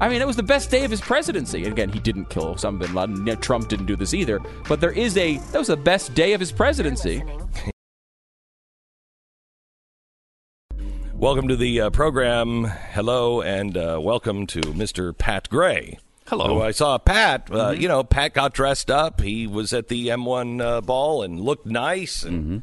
I 0.00 0.08
mean, 0.08 0.22
it 0.22 0.26
was 0.26 0.36
the 0.36 0.42
best 0.42 0.70
day 0.70 0.84
of 0.84 0.90
his 0.90 1.02
presidency. 1.02 1.64
Again, 1.64 1.90
he 1.90 1.98
didn't 1.98 2.30
kill 2.30 2.54
Osama 2.54 2.78
bin 2.78 2.94
Laden. 2.94 3.38
Trump 3.42 3.68
didn't 3.68 3.84
do 3.84 3.96
this 3.96 4.14
either. 4.14 4.40
But 4.66 4.80
there 4.80 4.92
is 4.92 5.18
a 5.18 5.36
that 5.36 5.58
was 5.58 5.68
the 5.68 5.76
best 5.76 6.14
day 6.14 6.32
of 6.32 6.40
his 6.40 6.52
presidency. 6.52 7.22
Welcome 11.20 11.48
to 11.48 11.56
the 11.56 11.82
uh, 11.82 11.90
program. 11.90 12.64
Hello, 12.64 13.42
and 13.42 13.76
uh, 13.76 13.98
welcome 14.02 14.46
to 14.48 14.60
Mr. 14.62 15.16
Pat 15.16 15.50
Gray. 15.50 15.98
Hello. 16.26 16.46
Who 16.54 16.62
I 16.62 16.70
saw 16.70 16.96
Pat. 16.96 17.48
Uh, 17.50 17.70
You 17.70 17.88
know, 17.88 18.02
Pat 18.02 18.32
got 18.32 18.54
dressed 18.54 18.90
up. 18.90 19.20
He 19.20 19.46
was 19.46 19.74
at 19.74 19.88
the 19.88 20.08
M1 20.08 20.62
uh, 20.62 20.80
ball 20.80 21.22
and 21.22 21.38
looked 21.38 21.66
nice. 21.66 22.22
And 22.22 22.62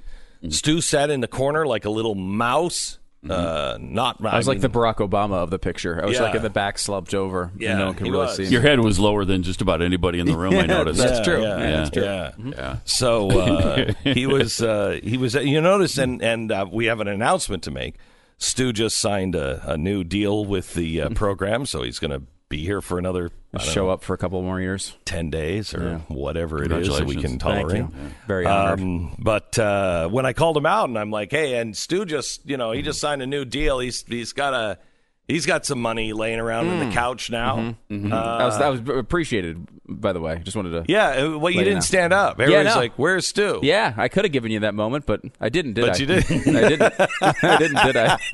Stu 0.50 0.82
sat 0.82 1.12
in 1.12 1.22
the 1.22 1.28
corner 1.28 1.67
like 1.67 1.86
a 1.86 1.91
little 1.91 2.15
mouse. 2.15 2.98
Uh, 3.30 3.78
not. 3.80 4.26
I 4.26 4.38
was 4.38 4.48
like 4.48 4.62
the 4.62 4.70
Barack 4.70 4.96
Obama 5.08 5.34
of 5.36 5.52
the 5.52 5.60
picture. 5.60 6.02
I 6.02 6.06
was 6.08 6.15
Yeah. 6.17 6.24
like 6.24 6.36
in 6.36 6.41
the 6.41 6.50
back, 6.50 6.80
slumped 6.80 7.13
over. 7.13 7.52
Yeah, 7.58 7.72
and 7.72 7.80
no 7.80 7.86
one 7.88 7.96
could 7.96 8.04
really 8.08 8.17
was. 8.17 8.38
see 8.38 8.43
me. 8.43 8.50
Your 8.50 8.62
head 8.62 8.80
was 8.80 9.00
lower 9.00 9.24
than 9.26 9.43
just 9.43 9.62
about 9.62 9.84
anybody 9.84 10.20
in 10.20 10.26
the 10.26 10.36
room. 10.38 10.54
I 10.56 10.65
noticed. 10.65 11.00
That's 11.00 11.20
true. 11.24 11.41
Yeah, 11.43 11.58
Yeah, 11.60 11.72
that's 11.72 11.89
true. 11.91 12.04
yeah. 12.04 12.32
Yeah. 12.38 12.78
So 12.86 13.30
uh, 13.39 13.93
he 14.04 14.26
was 14.26 14.62
uh, 14.63 15.00
he 15.04 15.17
was 15.17 15.36
you 15.36 15.62
notice 15.62 15.98
and 16.00 16.24
and 16.24 16.52
uh, 16.52 16.65
we 16.72 16.86
have 16.86 17.02
an 17.02 17.08
announcement 17.08 17.62
to 17.63 17.72
make. 17.72 17.96
Stu 18.38 18.71
just 18.73 18.97
signed 18.97 19.36
a, 19.36 19.62
a 19.71 19.78
new 19.78 20.04
deal 20.04 20.45
with 20.45 20.73
the 20.73 21.02
uh, 21.02 21.10
program, 21.10 21.65
so 21.65 21.82
he's 21.84 22.00
going 22.00 22.12
to 22.12 22.21
be 22.50 22.60
here 22.63 22.82
for 22.82 22.97
another 22.97 23.30
Show 23.60 23.86
know, 23.86 23.89
up 23.89 24.04
for 24.04 24.13
a 24.13 24.17
couple 24.17 24.41
more 24.43 24.62
years. 24.62 24.95
ten 25.04 25.30
days 25.30 25.73
or 25.73 25.84
Yeah. 25.84 25.97
whatever 26.15 26.63
it 26.63 26.71
is 26.71 26.88
that 26.95 27.06
we 27.06 27.15
can 27.15 27.39
tolerate. 27.39 27.78
You. 27.78 27.91
Very 28.28 28.45
honored. 28.45 28.80
Um, 28.80 29.15
but 29.19 29.58
uh, 29.58 30.08
when 30.10 30.26
I 30.26 30.34
called 30.34 30.56
him 30.56 30.65
out 30.67 30.88
and 30.88 30.97
I'm 30.97 31.10
like, 31.12 31.32
hey, 31.32 31.58
and 31.60 31.76
Stu 31.76 32.06
just 32.06 32.47
you 32.47 32.56
know 32.56 32.71
he 32.71 32.82
just 32.84 33.00
signed 33.02 33.21
a 33.21 33.28
new 33.28 33.43
deal. 33.45 33.80
He's 33.80 34.04
he's 34.04 34.32
got 34.34 34.54
a 34.54 34.78
he's 35.27 35.45
got 35.45 35.65
some 35.65 35.81
money 35.81 36.13
laying 36.13 36.39
around 36.39 36.65
Mm. 36.67 36.71
on 36.81 36.89
the 36.89 36.95
couch 36.95 37.29
now. 37.29 37.75
that 37.89 38.45
was 38.45 38.57
that 38.59 38.67
was 38.69 38.81
appreciated, 38.97 39.67
by 39.87 40.13
the 40.13 40.19
way. 40.19 40.39
Just 40.43 40.55
wanted 40.55 40.71
to. 40.71 40.79
Uh, 40.79 40.83
Yeah, 40.87 41.07
uh, 41.25 41.37
well, 41.37 41.51
you 41.51 41.63
didn't 41.63 41.81
stand 41.83 42.13
up. 42.13 42.39
Everybody's 42.39 42.73
no. 42.73 42.79
like, 42.79 42.93
"Where's 42.97 43.27
Stu?" 43.27 43.59
Yeah, 43.63 43.93
I 43.97 44.07
could 44.07 44.25
have 44.25 44.31
given 44.31 44.51
you 44.51 44.59
that 44.61 44.73
moment, 44.75 45.05
but 45.05 45.21
I 45.41 45.49
didn't. 45.49 45.73
Did 45.73 45.81
But 45.85 45.95
I? 45.95 45.97
you 45.99 46.05
didn't. 46.05 46.55
I 46.55 46.69
didn't. 46.69 46.93
I 47.43 47.57
didn't. 47.57 47.85
Did 47.85 47.97
I? 47.97 48.17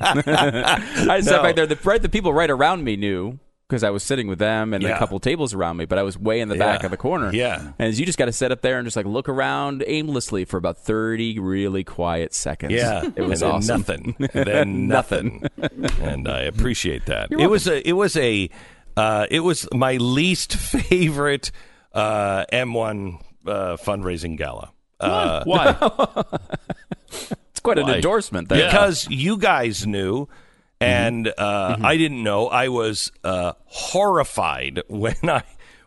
I 1.10 1.20
sat 1.20 1.36
No. 1.36 1.42
back 1.42 1.56
there. 1.56 1.66
The, 1.66 1.78
right, 1.84 2.00
the 2.00 2.08
people 2.08 2.32
right 2.32 2.50
around 2.50 2.84
me 2.84 2.96
knew 2.96 3.38
because 3.74 3.82
I 3.82 3.90
was 3.90 4.04
sitting 4.04 4.28
with 4.28 4.38
them 4.38 4.72
and 4.72 4.84
Yeah. 4.84 4.94
a 4.94 4.98
couple 4.98 5.18
tables 5.18 5.52
around 5.52 5.78
me, 5.78 5.84
but 5.84 5.98
I 5.98 6.04
was 6.04 6.16
way 6.16 6.38
in 6.38 6.48
the 6.48 6.54
back 6.54 6.80
Yeah. 6.80 6.86
of 6.86 6.90
the 6.92 6.96
corner. 6.96 7.32
Yeah. 7.34 7.72
and 7.78 7.92
you 7.98 8.06
just 8.06 8.18
got 8.18 8.26
to 8.26 8.32
sit 8.32 8.52
up 8.52 8.60
there 8.62 8.78
and 8.78 8.86
just 8.86 8.96
like 8.96 9.04
look 9.06 9.28
around 9.28 9.82
aimlessly 9.86 10.44
for 10.44 10.56
about 10.58 10.78
thirty 10.78 11.38
really 11.40 11.82
quiet 11.82 12.32
seconds. 12.34 12.72
Yeah, 12.72 13.02
it 13.16 13.22
was 13.22 13.42
and 13.42 13.50
then 13.50 13.56
awesome. 13.56 13.78
Nothing, 13.80 14.16
and 14.34 14.46
then 14.46 14.86
nothing, 14.88 15.42
and 16.00 16.28
I 16.28 16.42
appreciate 16.42 17.06
that. 17.06 17.32
it 17.32 17.48
was 17.48 17.66
a, 17.66 17.86
it 17.88 17.94
was 17.94 18.16
a, 18.16 18.48
uh, 18.96 19.26
it 19.30 19.40
was 19.40 19.66
my 19.74 19.96
least 19.96 20.54
favorite 20.56 21.50
uh, 21.92 22.44
M1 22.52 23.20
uh, 23.46 23.76
fundraising 23.76 24.36
gala. 24.38 24.70
Uh, 25.00 25.42
Why? 25.44 25.76
It's 27.10 27.60
quite 27.62 27.78
an 27.78 27.88
endorsement. 27.88 28.48
There. 28.48 28.58
Yeah. 28.58 28.66
because 28.70 29.08
you 29.10 29.36
guys 29.36 29.86
knew 29.86 30.28
and 30.84 31.28
uh, 31.38 31.74
Mm-hmm. 31.76 31.86
I 31.86 31.96
didn't 31.96 32.22
know. 32.22 32.48
I 32.48 32.68
was 32.68 33.10
uh, 33.24 33.52
horrified 33.66 34.82
when 34.88 35.16
I 35.24 35.42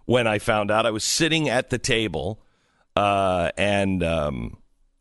when 0.05 0.27
I 0.27 0.39
found 0.39 0.71
out. 0.71 0.85
I 0.85 0.91
was 0.91 1.03
sitting 1.03 1.49
at 1.49 1.69
the 1.69 1.77
table, 1.77 2.41
uh, 2.95 3.51
and 3.57 4.03
um, 4.03 4.57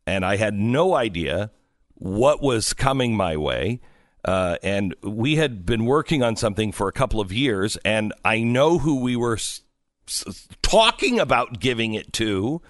and 0.07 0.25
I 0.25 0.37
had 0.37 0.55
no 0.55 0.95
idea 0.95 1.51
what 1.95 2.43
was 2.43 2.73
coming 2.73 3.17
my 3.17 3.37
way. 3.37 3.81
Uh, 4.25 4.57
and 4.65 4.93
we 5.03 5.37
had 5.37 5.65
been 5.65 5.85
working 5.85 6.21
on 6.23 6.35
something 6.35 6.73
for 6.73 6.89
a 6.89 6.93
couple 6.93 7.21
of 7.21 7.33
years, 7.33 7.77
and 7.85 8.13
I 8.25 8.41
know 8.43 8.79
who 8.79 9.01
we 9.01 9.15
were 9.15 9.37
s- 9.37 9.61
s- 10.09 10.49
talking 10.63 11.21
about 11.21 11.61
giving 11.61 11.95
it 11.95 12.13
to, 12.15 12.61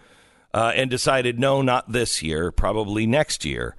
uh, 0.53 0.73
and 0.77 0.91
decided 0.91 1.39
no, 1.41 1.63
not 1.63 1.91
this 1.91 2.23
year, 2.23 2.53
probably 2.53 3.07
next 3.07 3.47
year. 3.47 3.75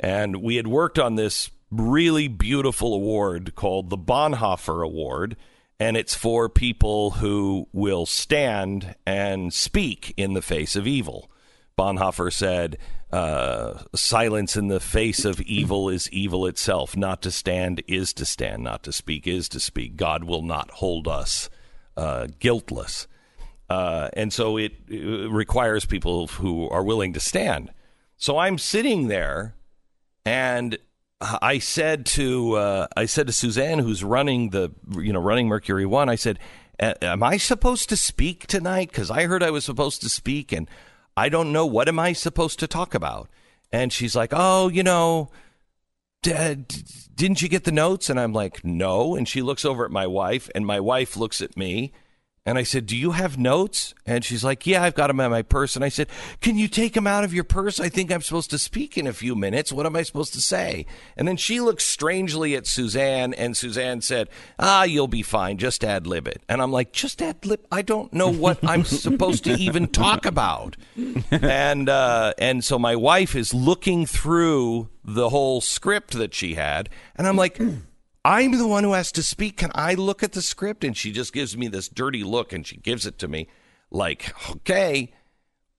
And 0.00 0.42
we 0.42 0.56
had 0.56 0.66
worked 0.66 0.98
on 0.98 1.14
this 1.14 1.48
really 1.72 2.28
beautiful 2.28 2.94
award 2.94 3.54
called 3.54 3.90
the 3.90 3.98
Bonhoeffer 3.98 4.84
Award, 4.84 5.36
and 5.80 5.96
it's 5.96 6.14
for 6.14 6.48
people 6.48 7.12
who 7.12 7.66
will 7.72 8.06
stand 8.06 8.94
and 9.06 9.52
speak 9.52 10.12
in 10.16 10.34
the 10.34 10.42
face 10.42 10.76
of 10.76 10.86
evil. 10.86 11.30
Bonhoeffer 11.78 12.32
said, 12.32 12.78
uh, 13.10 13.82
Silence 13.94 14.56
in 14.56 14.68
the 14.68 14.80
face 14.80 15.24
of 15.24 15.40
evil 15.40 15.88
is 15.88 16.10
evil 16.10 16.46
itself. 16.46 16.96
Not 16.96 17.22
to 17.22 17.30
stand 17.30 17.82
is 17.88 18.12
to 18.14 18.24
stand. 18.24 18.62
Not 18.62 18.82
to 18.84 18.92
speak 18.92 19.26
is 19.26 19.48
to 19.50 19.60
speak. 19.60 19.96
God 19.96 20.24
will 20.24 20.42
not 20.42 20.70
hold 20.70 21.08
us 21.08 21.50
uh, 21.96 22.28
guiltless. 22.38 23.06
Uh, 23.68 24.10
and 24.12 24.32
so 24.32 24.56
it, 24.58 24.72
it 24.88 25.30
requires 25.30 25.84
people 25.84 26.26
who 26.26 26.68
are 26.68 26.84
willing 26.84 27.12
to 27.14 27.20
stand. 27.20 27.70
So 28.16 28.38
I'm 28.38 28.58
sitting 28.58 29.08
there, 29.08 29.54
and 30.24 30.78
I 31.40 31.58
said 31.58 32.04
to 32.06 32.54
uh, 32.54 32.86
I 32.96 33.06
said 33.06 33.26
to 33.28 33.32
Suzanne, 33.32 33.78
who's 33.78 34.02
running 34.02 34.50
the 34.50 34.72
you 34.98 35.12
know 35.12 35.20
running 35.20 35.48
Mercury 35.48 35.86
One, 35.86 36.08
I 36.08 36.16
said, 36.16 36.38
"Am 36.80 37.22
I 37.22 37.36
supposed 37.36 37.88
to 37.90 37.96
speak 37.96 38.46
tonight? 38.46 38.88
Because 38.90 39.10
I 39.10 39.24
heard 39.24 39.42
I 39.42 39.50
was 39.50 39.64
supposed 39.64 40.02
to 40.02 40.08
speak, 40.08 40.52
and 40.52 40.68
I 41.16 41.28
don't 41.28 41.52
know 41.52 41.66
what 41.66 41.88
am 41.88 41.98
I 41.98 42.12
supposed 42.12 42.58
to 42.60 42.66
talk 42.66 42.94
about." 42.94 43.28
And 43.72 43.92
she's 43.92 44.16
like, 44.16 44.30
"Oh, 44.32 44.68
you 44.68 44.82
know." 44.82 45.30
"D- 46.22 46.32
d- 46.54 46.84
Didn't 47.14 47.42
you 47.42 47.48
get 47.48 47.64
the 47.64 47.72
notes? 47.72 48.08
And 48.10 48.18
I'm 48.18 48.32
like, 48.32 48.64
no. 48.64 49.14
And 49.16 49.28
she 49.28 49.42
looks 49.42 49.64
over 49.64 49.84
at 49.84 49.90
my 49.90 50.06
wife, 50.06 50.48
and 50.54 50.64
my 50.66 50.80
wife 50.80 51.16
looks 51.16 51.40
at 51.40 51.56
me, 51.56 51.92
and 52.44 52.58
I 52.58 52.64
said, 52.64 52.86
Do 52.86 52.96
you 52.96 53.12
have 53.12 53.38
notes? 53.38 53.94
And 54.04 54.24
she's 54.24 54.42
like, 54.42 54.66
Yeah, 54.66 54.82
I've 54.82 54.94
got 54.94 55.06
them 55.06 55.20
in 55.20 55.30
my 55.30 55.42
purse. 55.42 55.76
And 55.76 55.84
I 55.84 55.88
said, 55.88 56.08
Can 56.40 56.58
you 56.58 56.66
take 56.66 56.94
them 56.94 57.06
out 57.06 57.22
of 57.22 57.32
your 57.32 57.44
purse? 57.44 57.78
I 57.78 57.88
think 57.88 58.10
I'm 58.10 58.22
supposed 58.22 58.50
to 58.50 58.58
speak 58.58 58.98
in 58.98 59.06
a 59.06 59.12
few 59.12 59.36
minutes. 59.36 59.72
What 59.72 59.86
am 59.86 59.94
I 59.94 60.02
supposed 60.02 60.32
to 60.34 60.40
say? 60.40 60.86
And 61.16 61.28
then 61.28 61.36
she 61.36 61.60
looked 61.60 61.82
strangely 61.82 62.56
at 62.56 62.66
Suzanne, 62.66 63.32
and 63.34 63.56
Suzanne 63.56 64.00
said, 64.00 64.28
Ah, 64.58 64.82
you'll 64.82 65.06
be 65.08 65.22
fine. 65.22 65.56
Just 65.58 65.84
ad 65.84 66.06
lib 66.06 66.26
it. 66.26 66.42
And 66.48 66.60
I'm 66.60 66.72
like, 66.72 66.92
Just 66.92 67.22
ad 67.22 67.46
lib? 67.46 67.60
I 67.70 67.82
don't 67.82 68.12
know 68.12 68.30
what 68.32 68.58
I'm 68.64 68.84
supposed 68.84 69.44
to 69.44 69.52
even 69.52 69.86
talk 69.86 70.26
about. 70.26 70.76
And, 71.30 71.88
uh, 71.88 72.34
and 72.38 72.64
so 72.64 72.78
my 72.78 72.96
wife 72.96 73.36
is 73.36 73.54
looking 73.54 74.04
through 74.04 74.88
the 75.04 75.28
whole 75.28 75.60
script 75.60 76.14
that 76.14 76.34
she 76.34 76.54
had, 76.54 76.88
and 77.16 77.26
I'm 77.26 77.36
like, 77.36 77.60
I'm 78.24 78.56
the 78.56 78.66
one 78.66 78.84
who 78.84 78.92
has 78.92 79.10
to 79.12 79.22
speak. 79.22 79.56
Can 79.56 79.70
I 79.74 79.94
look 79.94 80.22
at 80.22 80.32
the 80.32 80.42
script? 80.42 80.84
And 80.84 80.96
she 80.96 81.10
just 81.10 81.32
gives 81.32 81.56
me 81.56 81.68
this 81.68 81.88
dirty 81.88 82.22
look 82.22 82.52
and 82.52 82.66
she 82.66 82.76
gives 82.76 83.06
it 83.06 83.18
to 83.18 83.28
me 83.28 83.48
like, 83.90 84.34
okay, 84.50 85.12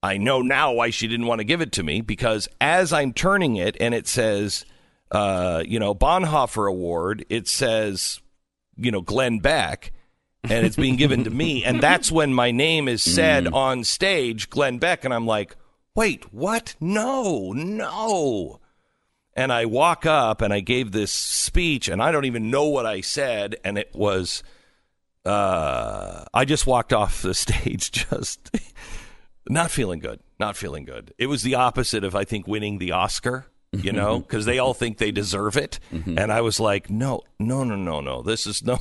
I 0.02 0.18
know 0.18 0.42
now 0.42 0.72
why 0.72 0.90
she 0.90 1.08
didn't 1.08 1.26
want 1.26 1.38
to 1.38 1.44
give 1.44 1.62
it 1.62 1.72
to 1.72 1.82
me 1.82 2.02
because 2.02 2.48
as 2.60 2.92
I'm 2.92 3.12
turning 3.12 3.56
it 3.56 3.76
and 3.80 3.94
it 3.94 4.06
says, 4.06 4.66
uh, 5.10 5.62
you 5.66 5.78
know, 5.78 5.94
Bonhoeffer 5.94 6.68
Award, 6.68 7.24
it 7.30 7.48
says, 7.48 8.20
you 8.76 8.90
know, 8.90 9.00
Glenn 9.00 9.38
Beck. 9.38 9.92
And 10.42 10.66
it's 10.66 10.76
being 10.76 10.96
given 10.96 11.24
to 11.24 11.30
me. 11.30 11.64
And 11.64 11.80
that's 11.80 12.12
when 12.12 12.34
my 12.34 12.50
name 12.50 12.86
is 12.86 13.02
said 13.02 13.46
on 13.48 13.82
stage, 13.82 14.50
Glenn 14.50 14.76
Beck. 14.76 15.06
And 15.06 15.14
I'm 15.14 15.26
like, 15.26 15.56
wait, 15.94 16.34
what? 16.34 16.74
No, 16.80 17.52
no. 17.52 18.60
And 19.36 19.52
I 19.52 19.66
walk 19.66 20.06
up 20.06 20.40
and 20.42 20.52
I 20.52 20.60
gave 20.60 20.92
this 20.92 21.12
speech, 21.12 21.88
and 21.88 22.00
I 22.02 22.12
don't 22.12 22.24
even 22.24 22.50
know 22.50 22.66
what 22.66 22.86
I 22.86 23.00
said. 23.00 23.56
And 23.64 23.76
it 23.78 23.90
was, 23.94 24.42
uh, 25.24 26.24
I 26.32 26.44
just 26.44 26.66
walked 26.66 26.92
off 26.92 27.22
the 27.22 27.34
stage 27.44 27.90
just 27.90 28.50
not 29.48 29.70
feeling 29.70 29.98
good. 29.98 30.20
Not 30.38 30.56
feeling 30.56 30.84
good. 30.84 31.12
It 31.18 31.26
was 31.26 31.42
the 31.42 31.54
opposite 31.56 32.04
of, 32.04 32.14
I 32.14 32.24
think, 32.24 32.46
winning 32.46 32.78
the 32.78 32.92
Oscar, 32.92 33.46
you 33.72 33.92
know, 33.92 34.20
because 34.20 34.44
they 34.44 34.58
all 34.58 34.74
think 34.74 34.98
they 34.98 35.10
deserve 35.10 35.56
it. 35.56 35.78
And 36.18 36.32
I 36.32 36.40
was 36.40 36.60
like, 36.60 36.90
no, 36.90 37.22
no, 37.38 37.64
no, 37.64 37.74
no, 37.76 38.00
no. 38.00 38.22
This 38.22 38.46
is 38.46 38.64
no. 38.64 38.78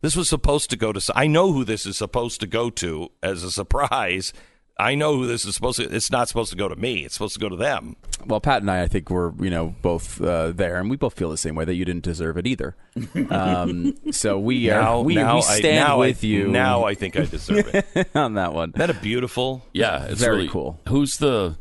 This 0.00 0.14
was 0.14 0.28
supposed 0.28 0.70
to 0.70 0.76
go 0.76 0.92
to. 0.92 1.12
I 1.16 1.26
know 1.26 1.52
who 1.52 1.64
this 1.64 1.84
is 1.84 1.96
supposed 1.96 2.38
to 2.40 2.46
go 2.46 2.70
to 2.70 3.10
as 3.20 3.42
a 3.42 3.50
surprise. 3.50 4.32
I 4.80 4.94
know 4.94 5.16
who 5.16 5.26
this 5.26 5.44
is 5.44 5.56
supposed 5.56 5.78
to. 5.80 5.92
It's 5.92 6.10
not 6.12 6.28
supposed 6.28 6.50
to 6.52 6.56
go 6.56 6.68
to 6.68 6.76
me. 6.76 7.04
It's 7.04 7.14
supposed 7.14 7.34
to 7.34 7.40
go 7.40 7.48
to 7.48 7.56
them. 7.56 7.96
Well, 8.26 8.40
Pat 8.40 8.62
and 8.62 8.70
I, 8.70 8.82
I 8.82 8.86
think 8.86 9.10
we're 9.10 9.32
you 9.42 9.50
know 9.50 9.74
both 9.82 10.20
uh, 10.22 10.52
there, 10.52 10.76
and 10.78 10.88
we 10.88 10.96
both 10.96 11.14
feel 11.14 11.30
the 11.30 11.36
same 11.36 11.56
way 11.56 11.64
that 11.64 11.74
you 11.74 11.84
didn't 11.84 12.04
deserve 12.04 12.36
it 12.38 12.46
either. 12.46 12.76
Um, 13.30 13.94
so 14.12 14.38
we 14.38 14.70
are 14.70 14.80
Now, 14.80 15.00
we, 15.00 15.14
now 15.16 15.34
we 15.36 15.38
I- 15.42 15.58
stand 15.58 15.86
now 15.88 15.98
with 15.98 16.22
I, 16.22 16.26
you. 16.28 16.48
Now 16.48 16.84
I 16.84 16.94
think 16.94 17.16
I 17.18 17.24
deserve 17.24 17.74
it. 17.74 18.08
on 18.14 18.34
that 18.34 18.54
one. 18.54 18.70
Isn't 18.70 18.78
that 18.78 18.90
a 18.90 18.94
beautiful 19.00 19.64
Yeah, 19.72 20.04
it's 20.04 20.20
Very 20.20 20.36
really 20.36 20.48
cool. 20.48 20.80
Who's 20.88 21.16
the 21.16 21.56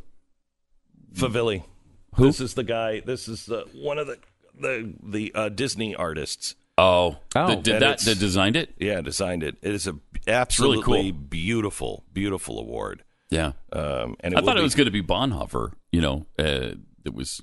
Favilli? 1.13 1.63
This 2.17 2.39
is 2.39 2.53
the 2.53 2.63
guy. 2.63 2.99
This 3.01 3.27
is 3.27 3.45
the 3.45 3.65
one 3.73 3.97
of 3.97 4.07
the 4.07 4.17
the 4.59 4.93
the 5.03 5.31
uh, 5.35 5.49
Disney 5.49 5.95
artists. 5.95 6.55
oh, 6.77 7.17
Oh. 7.35 7.47
that, 7.47 7.63
did 7.63 7.73
that 7.75 7.81
it's- 7.81 8.05
that 8.05 8.19
designed 8.19 8.55
it? 8.55 8.73
Yeah, 8.79 9.01
designed 9.01 9.43
it. 9.43 9.57
It 9.61 9.73
is 9.73 9.87
a 9.87 9.95
absolutely 10.27 11.11
cool. 11.11 11.19
beautiful, 11.29 12.03
beautiful 12.13 12.59
award. 12.59 13.03
Yeah, 13.29 13.51
Um, 13.73 14.15
and 14.21 14.35
I 14.35 14.39
will 14.39 14.45
thought 14.47 14.57
it 14.57 14.61
was 14.63 14.75
going 14.75 14.85
to 14.85 14.91
be 14.91 15.03
Bonhoeffer. 15.03 15.73
You 15.91 16.01
know, 16.01 16.25
uh, 16.39 16.75
it 17.05 17.13
was, 17.13 17.41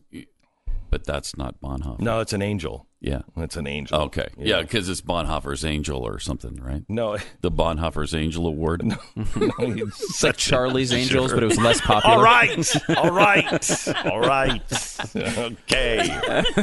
but 0.90 1.04
that's 1.04 1.36
not 1.36 1.60
Bonhoeffer. 1.60 2.00
No, 2.00 2.20
it's 2.20 2.32
an 2.32 2.40
angel. 2.42 2.86
Yeah. 3.00 3.20
It's 3.36 3.56
an 3.56 3.66
angel. 3.66 4.00
Okay. 4.04 4.28
Yeah, 4.38 4.62
because 4.62 4.88
it's 4.88 5.02
Bonhoeffer's 5.02 5.62
Angel 5.62 5.98
or 5.98 6.18
something, 6.18 6.56
right? 6.56 6.84
No, 6.88 7.18
The 7.42 7.50
Bonhoeffer's 7.50 8.14
Angel 8.14 8.46
Award. 8.46 8.82
no, 8.82 8.96
It's 9.58 10.22
like 10.22 10.36
Charlie's 10.38 10.90
Angels, 10.90 11.30
but 11.34 11.42
it 11.42 11.46
was 11.46 11.58
less 11.60 11.80
popular. 11.82 12.16
All 12.16 12.22
right, 12.22 12.72
all 12.96 13.10
right, 13.10 13.88
all 14.06 14.20
right. 14.20 14.62
Okay. 15.14 16.18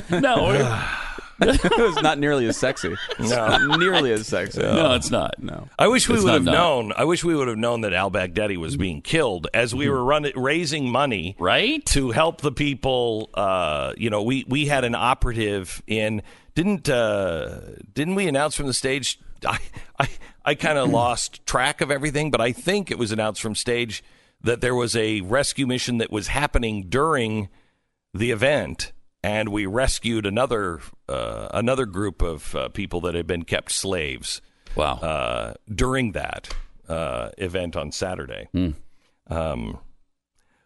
no, 0.10 0.84
it 1.64 1.78
was 1.82 1.96
not 2.04 2.20
nearly 2.20 2.46
as 2.48 2.58
sexy. 2.58 2.96
No. 3.20 3.28
Not 3.28 3.80
nearly 3.80 4.12
as 4.12 4.28
sexy. 4.28 4.62
no, 4.62 4.94
it's 4.94 5.10
not. 5.10 5.42
No. 5.42 5.68
I 5.80 5.88
wish 5.88 6.08
we 6.08 6.16
It's 6.16 6.24
would 6.24 6.28
not 6.30 6.34
have 6.36 6.44
not. 6.44 6.52
known. 6.54 6.94
I 6.96 7.04
wish 7.06 7.24
we 7.24 7.36
would 7.36 7.48
have 7.48 7.58
known 7.58 7.82
that 7.82 7.94
Al 7.94 8.12
Baghdadi 8.12 8.58
was 8.58 8.78
being 8.78 9.02
killed 9.02 9.48
as 9.54 9.74
we 9.74 9.90
were 9.90 10.04
running, 10.04 10.34
raising 10.36 10.90
money 10.92 11.36
Right? 11.40 11.86
to 11.88 12.12
help 12.12 12.42
the 12.42 12.52
people. 12.52 13.30
Uh, 13.34 13.94
you 13.98 14.10
know, 14.10 14.22
we 14.24 14.46
we 14.48 14.66
had 14.68 14.84
an 14.84 14.96
operative 14.96 15.82
in. 15.88 16.22
Didn't 16.54 16.90
uh, 16.90 17.62
didn't 17.94 18.16
we 18.16 18.28
announce 18.28 18.56
from 18.56 18.68
the 18.68 18.74
stage? 18.74 19.20
I 19.46 19.58
I, 20.00 20.10
I 20.46 20.56
kind 20.56 20.78
of 20.78 20.90
lost 21.02 21.46
track 21.46 21.82
of 21.82 21.90
everything, 21.92 22.30
but 22.30 22.42
I 22.42 22.52
think 22.52 22.92
it 22.92 22.98
was 23.00 23.12
announced 23.12 23.42
from 23.42 23.56
stage 23.56 24.04
that 24.44 24.60
there 24.60 24.76
was 24.76 24.96
a 24.96 25.22
rescue 25.22 25.66
mission 25.66 25.98
that 26.00 26.12
was 26.12 26.28
happening 26.28 26.88
during 26.90 27.48
the 28.14 28.32
event, 28.32 28.92
and 29.24 29.50
we 29.50 29.66
rescued 29.66 30.26
another 30.26 30.82
uh, 31.12 31.50
another 31.54 31.86
group 31.86 32.22
of 32.22 32.56
uh, 32.56 32.70
people 32.70 33.02
that 33.02 33.14
had 33.16 33.28
been 33.28 33.44
kept 33.44 33.72
slaves 33.72 34.42
Wow. 34.76 34.94
uh, 34.96 35.54
during 35.74 36.14
that 36.14 36.50
uh, 36.88 37.30
event 37.38 37.76
on 37.76 37.92
Saturday. 37.92 38.48
Um, 39.28 39.80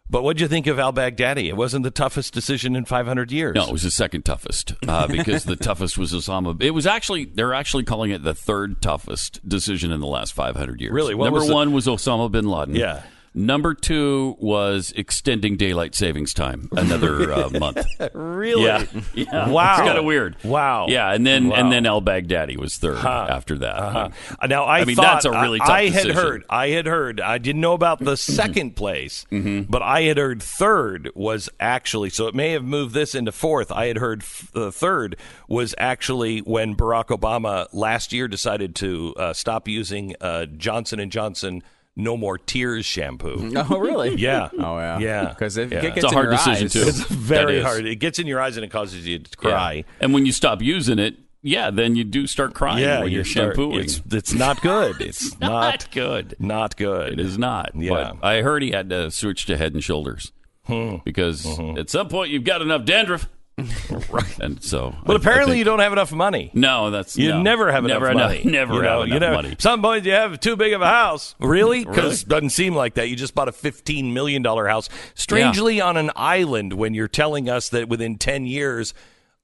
but 0.08 0.22
what'd 0.22 0.40
you 0.40 0.46
think 0.46 0.68
of 0.68 0.78
Al 0.78 0.92
Baghdadi? 0.92 1.46
It 1.48 1.56
wasn't 1.56 1.82
the 1.82 1.90
toughest 1.90 2.32
decision 2.32 2.76
in 2.76 2.84
500 2.84 3.32
years. 3.32 3.56
No, 3.56 3.64
it 3.66 3.72
was 3.72 3.82
the 3.82 3.90
second 3.90 4.24
toughest 4.24 4.74
uh, 4.86 5.06
because 5.08 5.44
the 5.44 5.56
toughest 5.56 5.98
was 5.98 6.12
Osama. 6.12 6.60
It 6.62 6.70
was 6.70 6.86
actually 6.86 7.24
they're 7.24 7.54
actually 7.54 7.82
calling 7.84 8.12
it 8.12 8.22
the 8.22 8.34
third 8.34 8.80
toughest 8.80 9.46
decision 9.48 9.90
in 9.90 10.00
the 10.00 10.06
last 10.06 10.32
500 10.34 10.80
years. 10.80 10.92
Really? 10.92 11.14
What 11.16 11.24
Number 11.24 11.40
was 11.40 11.48
the- 11.48 11.54
one 11.54 11.72
was 11.72 11.86
Osama 11.86 12.30
bin 12.30 12.46
Laden. 12.48 12.76
Yeah. 12.76 13.02
Number 13.38 13.74
two 13.74 14.34
was 14.40 14.94
extending 14.96 15.58
daylight 15.58 15.94
savings 15.94 16.32
time 16.32 16.70
another 16.72 17.30
uh, 17.32 17.50
month. 17.60 17.84
Really? 18.14 18.64
Yeah, 18.64 18.84
yeah. 19.14 19.48
Wow. 19.56 19.74
It's 19.74 19.82
kind 19.82 19.98
of 19.98 20.04
weird. 20.06 20.36
Wow. 20.42 20.86
Yeah, 20.88 21.12
and 21.12 21.26
then 21.26 21.48
Wow. 21.50 21.56
and 21.56 21.70
then 21.70 21.84
Al 21.84 22.00
Baghdadi 22.00 22.56
was 22.56 22.78
3rd 22.78 23.04
after 23.04 23.58
that. 23.58 23.76
Uh, 23.76 24.08
Now 24.46 24.64
I, 24.64 24.80
I 24.80 24.84
mean, 24.86 24.96
that's 24.96 25.26
a 25.26 25.30
really 25.30 25.58
tough 25.58 25.68
I, 25.68 25.80
I 25.80 25.88
had 25.90 26.06
heard. 26.08 26.44
I 26.48 26.68
had 26.68 26.86
heard. 26.86 27.20
I 27.20 27.36
didn't 27.36 27.60
know 27.60 27.74
about 27.74 27.98
the 28.00 28.16
second 28.16 28.74
place, 28.74 29.26
Mm-hmm. 29.30 29.70
but 29.70 29.82
I 29.82 30.02
had 30.02 30.16
heard 30.16 30.42
third 30.42 31.10
was 31.14 31.50
actually. 31.60 32.08
So 32.10 32.28
it 32.28 32.34
may 32.34 32.52
have 32.52 32.64
moved 32.64 32.94
this 32.94 33.14
into 33.14 33.32
fourth. 33.32 33.70
I 33.70 33.86
had 33.86 33.98
heard 33.98 34.22
f- 34.22 34.50
the 34.54 34.72
third 34.72 35.16
was 35.46 35.74
actually 35.76 36.38
when 36.40 36.74
Barack 36.74 37.08
Obama 37.08 37.66
last 37.74 38.14
year 38.14 38.28
decided 38.28 38.74
to 38.76 39.14
uh, 39.18 39.32
stop 39.34 39.68
using 39.68 40.14
uh, 40.22 40.46
Johnson 40.46 40.98
and 41.00 41.12
Johnson 41.12 41.62
No 41.96 42.16
More 42.16 42.36
Tears 42.38 42.84
shampoo. 42.84 43.50
Oh, 43.56 43.78
really? 43.78 44.16
Yeah. 44.16 44.50
Oh, 44.58 44.78
yeah. 44.78 44.98
Yeah. 44.98 45.28
Because 45.30 45.56
it 45.56 45.72
Yeah. 45.72 45.80
gets 45.80 45.96
It's 45.96 46.04
a 46.04 46.08
in 46.08 46.12
hard 46.14 46.26
your 46.26 46.32
decision, 46.36 46.66
eyes. 46.66 46.72
too. 46.74 46.82
It's 46.88 47.00
very 47.10 47.60
hard. 47.62 47.86
It 47.86 47.96
gets 47.96 48.18
in 48.18 48.26
your 48.26 48.40
eyes 48.40 48.56
and 48.56 48.64
it 48.64 48.70
causes 48.70 49.06
you 49.06 49.18
to 49.20 49.30
Yeah. 49.42 49.50
cry. 49.50 49.84
And 50.00 50.12
when 50.12 50.26
you 50.26 50.32
stop 50.32 50.60
using 50.60 50.98
it, 50.98 51.16
yeah, 51.42 51.70
then 51.70 51.96
you 51.96 52.04
do 52.04 52.26
start 52.26 52.54
crying 52.54 52.82
Yeah, 52.82 53.00
when 53.00 53.08
you 53.10 53.16
you're 53.16 53.24
start- 53.24 53.54
shampooing. 53.56 53.80
It's, 53.80 54.02
it's 54.10 54.34
not 54.34 54.60
good. 54.60 54.96
It's 55.00 55.38
not, 55.40 55.50
not 55.50 55.90
good. 55.92 56.34
Not 56.38 56.76
good. 56.76 57.14
It 57.14 57.20
is 57.20 57.38
not. 57.38 57.70
Yeah. 57.74 58.12
But 58.20 58.24
I 58.26 58.42
heard 58.42 58.62
he 58.62 58.72
had 58.72 58.90
to 58.90 59.10
switch 59.10 59.46
to 59.46 59.56
Head 59.56 59.72
and 59.72 59.82
Shoulders 59.82 60.32
Hmm. 60.66 60.96
because 61.04 61.44
Mm-hmm. 61.46 61.78
at 61.78 61.88
some 61.88 62.08
point 62.08 62.30
you've 62.30 62.44
got 62.44 62.60
enough 62.60 62.84
dandruff. 62.84 63.28
right. 64.10 64.38
And 64.38 64.62
so, 64.62 64.94
But 65.04 65.12
I- 65.12 65.14
I 65.14 65.16
apparently, 65.16 65.52
think- 65.52 65.58
you 65.60 65.64
don't 65.64 65.78
have 65.78 65.92
enough 65.92 66.12
money. 66.12 66.50
No, 66.52 66.90
that's 66.90 67.16
You 67.16 67.30
no. 67.30 67.42
never 67.42 67.72
have 67.72 67.84
never 67.84 68.10
enough 68.10 68.30
money. 68.30 68.42
Never 68.44 68.74
you 68.74 68.80
have 68.80 68.84
know, 68.90 69.02
enough 69.02 69.14
you 69.14 69.20
never- 69.20 69.34
money. 69.34 69.56
Some 69.58 69.80
point 69.82 70.04
you 70.04 70.12
have 70.12 70.38
too 70.40 70.56
big 70.56 70.72
of 70.74 70.82
a 70.82 70.86
house. 70.86 71.34
Really? 71.40 71.84
Because 71.84 71.96
Really? 71.96 72.14
it 72.16 72.28
doesn't 72.28 72.50
seem 72.50 72.74
like 72.74 72.94
that. 72.94 73.08
You 73.08 73.16
just 73.16 73.34
bought 73.34 73.48
a 73.48 73.52
fifteen 73.52 74.12
million 74.12 74.42
dollar 74.42 74.68
house, 74.68 74.88
strangely 75.14 75.80
on 75.80 75.96
an 75.96 76.10
island. 76.16 76.74
When 76.74 76.92
you're 76.92 77.08
telling 77.08 77.48
us 77.48 77.68
that 77.70 77.88
within 77.88 78.18
ten 78.18 78.44
years, 78.46 78.92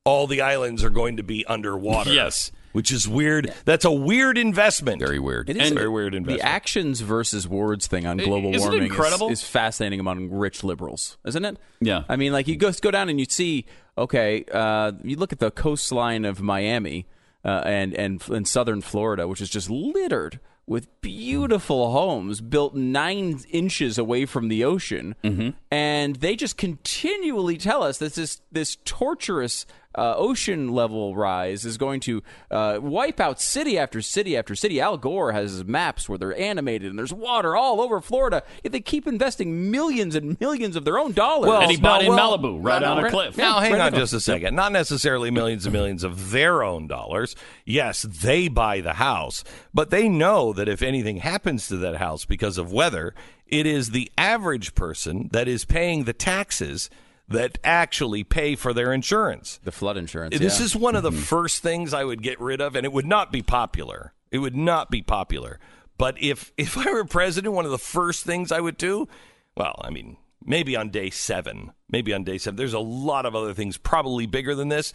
all 0.05 0.27
the 0.27 0.43
islands 0.43 0.85
are 0.85 0.91
going 0.91 1.17
to 1.17 1.23
be 1.23 1.47
underwater. 1.47 2.13
Yes. 2.13 2.53
Which 2.73 2.91
is 2.93 3.09
weird. 3.09 3.53
That's 3.65 3.85
a 3.85 3.91
weird 3.93 4.37
investment. 4.39 4.99
Very 5.01 5.19
weird. 5.19 5.49
It 5.49 5.57
is 5.57 5.69
And 5.69 5.73
a 5.77 5.81
very 5.81 5.89
weird 5.91 6.15
investment. 6.15 6.41
The 6.43 6.47
actions 6.47 7.01
versus 7.01 7.47
words 7.49 7.87
thing 7.87 8.07
on 8.07 8.17
global 8.19 8.55
isn't 8.55 8.69
warming 8.71 8.87
incredible? 8.91 9.29
Is, 9.29 9.43
is 9.43 9.49
fascinating 9.49 10.01
among 10.01 10.31
rich 10.31 10.65
liberals, 10.65 11.17
isn't 11.25 11.45
it? 11.45 11.59
Yeah. 11.81 12.05
I 12.09 12.17
mean, 12.17 12.33
like 12.33 12.49
you 12.49 12.57
go 12.57 12.73
go 12.73 12.91
down 12.91 13.09
and 13.09 13.19
you 13.21 13.27
see, 13.29 13.67
okay, 13.97 14.45
uh, 14.53 14.93
you 15.03 15.17
look 15.17 15.33
at 15.33 15.39
the 15.39 15.51
coastline 15.51 16.25
of 16.25 16.41
Miami 16.41 17.07
uh, 17.45 17.63
and 17.65 17.95
and 17.95 18.23
in 18.31 18.45
southern 18.45 18.81
Florida, 18.81 19.27
which 19.29 19.41
is 19.41 19.51
just 19.51 19.69
littered 19.71 20.41
with 20.65 20.87
beautiful 21.01 21.91
homes 21.91 22.41
built 22.41 22.73
nine 22.77 23.41
inches 23.51 23.99
away 23.99 24.25
from 24.25 24.47
the 24.47 24.63
ocean, 24.65 25.17
Mm-hmm. 25.25 25.51
and 25.73 26.17
they 26.17 26.37
just 26.37 26.57
continually 26.57 27.57
tell 27.59 27.83
us 27.83 27.99
this 27.99 28.15
this 28.15 28.41
this 28.53 28.77
torturous 28.85 29.67
uh, 29.95 30.15
ocean 30.17 30.73
level 30.73 31.15
rise 31.15 31.65
is 31.65 31.79
going 31.79 32.01
to 32.01 32.23
uh, 32.51 32.79
wipe 32.83 33.21
out 33.21 33.41
city 33.41 33.79
after 33.79 34.01
city 34.01 34.37
after 34.37 34.55
city. 34.55 34.81
Al 34.81 34.97
Gore 34.99 35.33
has 35.33 35.65
maps 35.65 36.09
where 36.09 36.19
they're 36.19 36.39
animated 36.39 36.91
and 36.91 36.99
there's 36.99 37.13
water 37.13 37.57
all 37.57 37.81
over 37.81 38.01
Florida. 38.01 38.43
Yet 38.63 38.73
they 38.73 38.81
keep 38.81 39.07
investing 39.07 39.71
millions 39.71 40.15
and 40.15 40.39
millions 40.41 40.77
of 40.77 40.85
their 40.85 40.99
own 40.99 41.13
dollars. 41.13 41.49
Well, 41.49 41.63
and 41.63 41.71
he 41.71 41.77
bought 41.77 42.03
no, 42.03 42.11
in 42.11 42.17
well- 42.17 42.39
Malibu, 42.39 42.59
right 42.61 42.83
on 42.83 43.05
a 43.05 43.11
cliff. 43.11 43.37
Now, 43.37 43.61
hang 43.61 43.81
on 43.81 43.95
just 43.95 44.13
a 44.13 44.21
second. 44.21 44.55
Not 44.55 44.73
necessarily 44.73 45.31
millions 45.31 45.67
and 45.67 45.73
millions 45.73 46.05
of 46.05 46.31
their 46.31 46.63
own 46.63 46.87
dollars. 46.87 47.37
Yes, 47.65 48.03
they 48.03 48.49
buy 48.49 48.81
the 48.81 48.95
house, 48.95 49.45
but 49.73 49.91
they 49.91 50.09
know 50.09 50.53
that 50.53 50.69
if 50.69 50.83
anything 50.83 51.19
happens 51.19 51.69
to 51.69 51.77
that 51.79 51.97
house 51.97 52.25
because 52.25 52.59
of 52.59 52.73
weather, 52.73 53.15
it 53.47 53.67
is 53.67 53.91
the 53.91 54.11
average 54.17 54.75
person 54.75 55.29
that 55.33 55.47
is 55.47 55.65
paying 55.65 56.05
the 56.05 56.13
taxes 56.13 56.89
that 57.29 57.59
actually 57.65 58.25
pay 58.25 58.55
for 58.57 58.73
their 58.75 58.93
insurance. 58.93 59.59
the 59.65 59.73
flood 59.73 59.97
insurance. 59.97 60.39
This 60.39 60.59
yeah. 60.59 60.65
is 60.67 60.77
one 60.77 60.97
of 60.97 61.03
the 61.03 61.11
Mm-hmm. 61.11 61.21
first 61.21 61.63
things 61.63 61.95
I 61.95 62.05
would 62.05 62.23
get 62.23 62.41
rid 62.41 62.61
of, 62.61 62.77
and 62.77 62.85
it 62.85 62.93
would 62.93 63.07
not 63.07 63.33
be 63.33 63.43
popular. 63.43 64.13
It 64.31 64.39
would 64.39 64.57
not 64.57 64.91
be 64.91 65.03
popular. 65.03 65.59
But 65.99 66.17
if 66.23 66.53
if 66.59 66.77
I 66.77 66.91
were 66.93 67.05
president, 67.05 67.55
one 67.55 67.65
of 67.65 67.71
the 67.71 67.79
first 67.79 68.25
things 68.25 68.51
I 68.53 68.61
would 68.61 68.77
do, 68.77 69.09
well, 69.57 69.81
I 69.83 69.91
mean, 69.91 70.17
maybe 70.45 70.77
on 70.77 70.91
day 70.91 71.11
seven, 71.11 71.73
maybe 71.89 72.13
on 72.13 72.25
day 72.25 72.39
seven. 72.39 72.57
There's 72.57 72.73
a 72.75 72.79
lot 72.81 73.25
of 73.27 73.35
other 73.37 73.55
things 73.55 73.77
probably 73.77 74.27
bigger 74.27 74.55
than 74.55 74.69
this, 74.69 74.93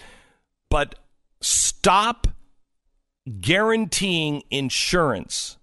but 0.69 0.95
stop 1.41 2.27
guaranteeing 3.39 4.43
insurance 4.51 5.57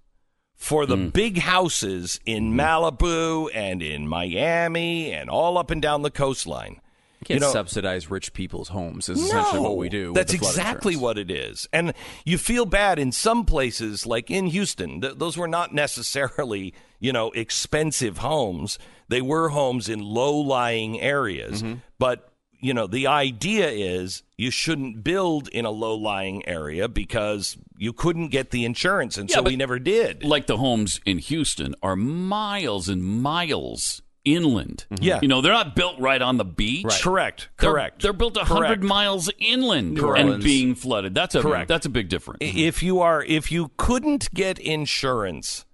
for 0.64 0.86
the 0.86 0.96
big 0.96 1.36
houses 1.36 2.20
in 2.24 2.54
Malibu 2.54 3.50
and 3.52 3.82
in 3.82 4.08
Miami 4.08 5.12
and 5.12 5.28
all 5.28 5.58
up 5.58 5.70
and 5.70 5.82
down 5.82 6.00
the 6.00 6.10
coastline. 6.10 6.80
You 7.20 7.26
can't 7.26 7.40
know- 7.42 7.52
subsidize 7.52 8.10
rich 8.10 8.32
people's 8.32 8.68
homes. 8.68 9.10
Is 9.10 9.22
essentially 9.22 9.60
what 9.60 9.76
we 9.76 9.90
do. 9.90 10.14
That's 10.14 10.32
exactly 10.32 10.94
insurance. 10.94 11.02
what 11.02 11.18
it 11.18 11.30
is. 11.30 11.68
And 11.70 11.92
you 12.24 12.38
feel 12.38 12.64
bad 12.64 12.98
in 12.98 13.12
some 13.12 13.44
places, 13.44 14.06
like 14.06 14.30
in 14.30 14.46
Houston. 14.46 15.02
Th- 15.02 15.14
those 15.18 15.36
were 15.36 15.48
not 15.48 15.74
necessarily, 15.74 16.72
you 16.98 17.12
know, 17.12 17.30
expensive 17.32 18.18
homes. 18.18 18.78
They 19.08 19.20
were 19.20 19.50
homes 19.50 19.90
in 19.90 20.00
low 20.00 20.34
lying 20.34 20.98
areas. 20.98 21.62
Mm-hmm. 21.62 21.80
But, 21.98 22.32
you 22.64 22.72
know, 22.72 22.86
the 22.86 23.06
idea 23.06 23.68
is 23.68 24.22
you 24.38 24.50
shouldn't 24.50 25.04
build 25.04 25.48
in 25.48 25.64
a 25.66 25.70
low 25.70 25.94
lying 25.94 26.46
area 26.48 26.88
because 26.88 27.56
you 27.76 27.92
couldn't 27.92 28.28
get 28.28 28.50
the 28.50 28.64
insurance. 28.64 29.18
And 29.18 29.28
Yeah, 29.28 29.36
so 29.36 29.42
we 29.42 29.54
never 29.56 29.78
did. 29.78 30.24
like 30.24 30.46
the 30.46 30.56
homes 30.56 31.00
in 31.04 31.18
Houston 31.18 31.74
are 31.82 31.94
miles 31.94 32.88
and 32.88 33.04
miles 33.04 34.00
inland. 34.24 34.86
Mm-hmm. 34.90 35.04
Yeah. 35.04 35.18
You 35.20 35.28
know, 35.28 35.42
they're 35.42 35.52
not 35.52 35.76
built 35.76 36.00
right 36.00 36.22
on 36.22 36.38
the 36.38 36.44
beach. 36.46 36.86
Correct. 37.02 37.50
They're- 37.58 37.70
Correct. 37.70 38.00
They're, 38.00 38.14
built 38.14 38.36
a 38.38 38.40
Correct. 38.46 38.50
hundred 38.66 38.82
miles 38.82 39.30
inland 39.38 39.94
New 39.94 40.12
and 40.14 40.42
being 40.42 40.74
flooded. 40.74 41.14
That's 41.14 41.34
a 41.34 41.42
Correct. 41.42 41.68
that's 41.68 41.84
a 41.84 41.90
big 41.90 42.08
difference. 42.08 42.38
if 42.40 42.82
you 42.82 43.00
are 43.00 43.22
if 43.22 43.52
you 43.52 43.72
couldn't 43.76 44.32
get 44.32 44.58
insurance 44.58 45.66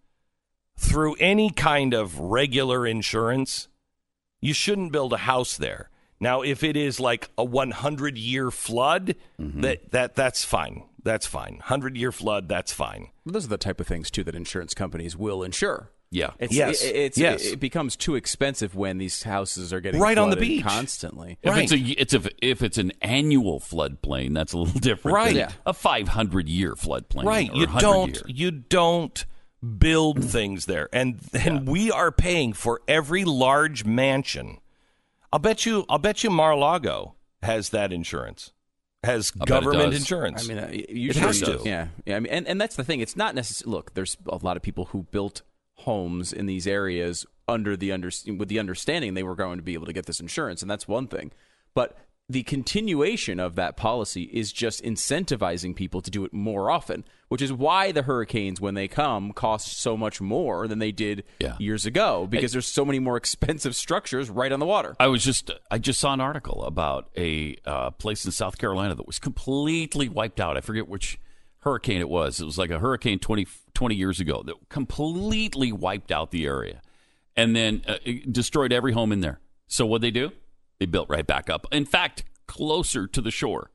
through 0.77 1.15
any 1.21 1.51
kind 1.51 1.95
of 1.95 2.19
regular 2.19 2.87
insurance 2.87 3.69
you 4.41 4.55
shouldn't 4.55 4.91
build 4.91 5.13
a 5.13 5.19
house 5.19 5.57
there 5.59 5.90
now 6.21 6.43
if 6.43 6.63
it 6.63 6.77
is 6.77 7.01
like 7.01 7.31
a 7.39 7.45
100 7.45 8.17
year 8.19 8.51
flood 8.51 9.15
mm-hmm. 9.41 9.61
that 9.63 9.91
that 9.93 10.15
that's 10.15 10.45
fine 10.45 10.85
that's 11.03 11.27
fine 11.27 11.55
100 11.55 11.97
year 11.97 12.13
flood 12.13 12.49
that's 12.49 12.73
fine 12.73 13.09
Well, 13.25 13.33
those 13.33 13.47
are 13.47 13.49
the 13.49 13.59
type 13.59 13.81
of 13.81 13.87
things 13.87 14.11
too 14.11 14.23
that 14.25 14.35
insurance 14.35 14.75
companies 14.75 15.17
will 15.17 15.43
insure. 15.43 15.91
Yeah. 16.13 16.33
It's, 16.41 16.53
Yes. 16.53 16.83
it- 16.83 16.97
it's, 16.97 17.19
Yes. 17.19 17.47
It, 17.47 17.61
becomes 17.61 17.95
too 17.95 18.17
expensive 18.17 18.75
when 18.75 18.99
these 18.99 19.23
houses 19.23 19.73
are 19.73 19.81
getting 19.81 20.01
Right 20.01 20.19
on 20.19 20.31
the 20.31 20.37
beach. 20.37 20.65
constantly. 20.65 21.39
If 21.41 21.53
Right. 21.53 21.63
it's 21.63 21.73
a 21.73 21.79
it's 21.79 22.15
a, 22.15 22.31
if 22.45 22.63
it's 22.63 22.79
an 22.79 22.91
annual 23.01 23.61
floodplain, 23.61 24.35
that's 24.35 24.53
a 24.53 24.59
little 24.59 24.81
different. 24.91 25.15
Right. 25.15 25.37
Yeah. 25.37 25.53
A 25.65 25.73
500 25.73 26.49
year 26.49 26.75
floodplain. 26.75 27.25
right 27.25 27.55
you 27.55 27.67
don't 27.79 28.15
year. 28.17 28.23
you 28.27 28.51
don't 28.51 29.25
build 29.79 30.25
things 30.25 30.65
there 30.67 30.89
and 30.93 31.21
and 31.35 31.69
we 31.69 31.91
are 31.93 32.11
paying 32.11 32.53
for 32.55 32.81
every 32.89 33.25
large 33.25 33.85
mansion 33.85 34.59
i'll 35.33 35.39
bet 35.39 35.67
you 35.67 35.85
i'll 35.89 35.99
bet 35.99 36.23
you 36.25 36.31
mar-a-lago 36.31 37.15
has 37.43 37.71
that 37.71 37.93
insurance 37.93 38.53
has 39.03 39.31
bet 39.31 39.43
it 39.43 39.49
government 39.49 39.95
insurance 39.95 40.45
I 40.45 40.55
mean, 40.55 40.59
uh, 40.63 40.71
you 40.71 41.11
It 41.11 41.17
has 41.17 41.41
to. 41.41 41.61
Yeah, 41.65 41.89
yeah. 42.05 42.17
I 42.17 42.21
mean, 42.21 42.33
and, 42.33 42.47
and 42.47 42.61
that's 42.61 42.77
the 42.77 42.85
thing. 42.85 43.01
It's 43.01 43.17
not 43.17 43.35
necessarily. 43.35 43.77
Look, 43.77 43.95
there's 43.95 44.19
a 44.29 44.37
lot 44.37 44.59
of 44.59 44.63
people 44.63 44.87
who 44.87 45.05
built 45.05 45.43
homes 45.77 46.33
in 46.35 46.45
these 46.45 46.67
areas 46.67 47.25
under 47.49 47.77
the 47.77 47.93
under 47.93 48.11
with 48.37 48.49
the 48.49 48.59
understanding 48.59 49.15
they 49.15 49.23
were 49.23 49.35
going 49.35 49.57
to 49.57 49.63
be 49.63 49.75
able 49.75 49.87
to 49.87 49.93
get 49.93 50.07
this 50.07 50.21
insurance, 50.21 50.61
and 50.61 50.71
that's 50.71 50.87
one 50.87 51.07
thing. 51.07 51.33
But 51.75 51.97
the 52.31 52.45
continuation 52.45 53.41
of 53.41 53.57
that 53.57 53.77
policy 53.77 54.23
is 54.33 54.53
just 54.53 54.85
incentivizing 54.85 55.75
people 55.75 56.01
to 56.01 56.11
do 56.13 56.25
it 56.25 56.33
more 56.33 56.71
often, 56.71 57.05
which 57.29 57.43
is 57.43 57.53
why 57.53 57.91
the 57.91 58.03
hurricanes, 58.03 58.61
when 58.61 58.75
they 58.75 58.87
come, 58.87 59.33
cost 59.33 59.79
so 59.81 59.97
much 59.97 60.21
more 60.21 60.69
than 60.69 60.79
they 60.79 60.93
did 60.93 61.25
Yeah. 61.41 61.57
years 61.59 61.87
ago 61.87 62.29
because 62.31 62.53
there's 62.53 62.69
so 62.69 62.85
many 62.85 63.01
more 63.01 63.17
expensive 63.25 63.75
structures 63.75 64.31
right 64.31 64.53
on 64.53 64.61
the 64.61 64.67
water. 64.67 64.95
I 65.01 65.09
was 65.09 65.25
just 65.25 65.51
I 65.73 65.79
just 65.79 65.99
saw 65.99 66.13
an 66.13 66.21
article 66.21 66.63
about 66.65 67.11
a 67.17 67.57
uh, 67.67 67.91
place 67.91 68.25
in 68.25 68.31
South 68.31 68.59
Carolina 68.59 68.95
that 68.95 69.07
was 69.09 69.19
completely 69.19 70.09
wiped 70.09 70.39
out. 70.41 70.57
I 70.57 70.61
forget 70.61 70.89
which 70.89 71.19
hurricane 71.63 72.01
it 72.01 72.09
was. 72.09 72.41
It 72.41 72.45
was 72.45 72.59
like 72.59 72.71
a 72.71 72.79
hurricane 72.79 73.19
20, 73.19 73.47
20 73.75 73.95
years 73.97 74.21
ago 74.21 74.43
that 74.47 74.55
completely 74.69 75.73
wiped 75.73 76.13
out 76.13 76.31
the 76.31 76.47
area 76.47 76.81
and 77.37 77.57
then 77.57 77.83
uh, 77.89 77.97
destroyed 78.31 78.73
every 78.73 78.93
home 78.93 79.11
in 79.11 79.21
there. 79.21 79.41
So 79.67 79.85
what 79.85 80.01
they 80.01 80.11
do? 80.13 80.31
They 80.81 80.87
built 80.87 81.09
right 81.09 81.27
back 81.27 81.49
up. 81.49 81.67
In 81.71 81.85
fact, 81.85 82.25
closer 82.49 83.07
to 83.07 83.21
the 83.21 83.31
shore. 83.31 83.71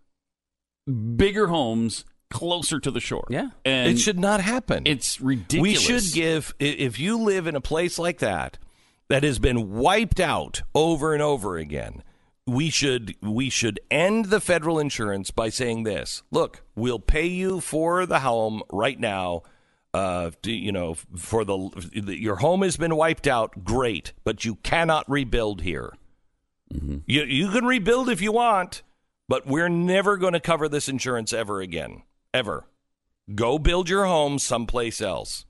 Bigger 1.15 1.47
homes 1.47 2.03
closer 2.29 2.79
to 2.79 2.91
the 2.91 2.99
shore. 2.99 3.25
Yeah. 3.29 3.49
And 3.63 3.91
it 3.91 3.99
should 3.99 4.19
not 4.19 4.41
happen 4.41 4.83
it's 4.85 5.21
ridiculous. 5.21 5.61
we 5.61 5.75
should 5.75 6.13
give 6.13 6.53
if 6.59 6.99
you 6.99 7.17
live 7.17 7.47
in 7.47 7.55
a 7.55 7.61
place 7.61 7.97
like 7.97 8.19
that 8.19 8.57
that 9.07 9.23
has 9.23 9.39
been 9.39 9.71
wiped 9.71 10.19
out 10.19 10.63
over 10.73 11.13
and 11.13 11.21
over 11.21 11.57
again 11.57 12.03
we 12.47 12.69
should 12.69 13.15
we 13.21 13.49
should 13.49 13.79
end 13.89 14.25
the 14.25 14.39
federal 14.39 14.79
insurance 14.79 15.31
by 15.31 15.49
saying 15.49 15.83
this 15.83 16.23
look 16.31 16.63
we'll 16.75 16.99
pay 16.99 17.25
you 17.25 17.59
for 17.59 18.05
the 18.05 18.19
home 18.19 18.61
right 18.71 18.99
now 18.99 19.41
uh, 19.93 20.31
you 20.43 20.71
know 20.71 20.95
for 21.15 21.45
the 21.45 21.69
your 22.19 22.35
home 22.37 22.61
has 22.63 22.75
been 22.75 22.95
wiped 22.95 23.27
out 23.27 23.63
great 23.63 24.13
but 24.23 24.43
you 24.43 24.55
cannot 24.55 25.09
rebuild 25.09 25.61
here 25.61 25.93
Mm-hmm. 26.75 26.97
you 27.05 27.23
you 27.23 27.49
can 27.51 27.65
rebuild 27.65 28.09
if 28.09 28.21
you 28.21 28.31
want 28.31 28.81
but 29.27 29.47
we're 29.47 29.69
never 29.69 30.17
going 30.17 30.33
to 30.33 30.39
cover 30.39 30.67
this 30.69 30.87
insurance 30.89 31.33
ever 31.33 31.61
again 31.61 32.03
ever 32.33 32.67
go 33.33 33.57
build 33.57 33.89
your 33.89 34.05
home 34.05 34.37
someplace 34.39 35.01
else 35.01 35.45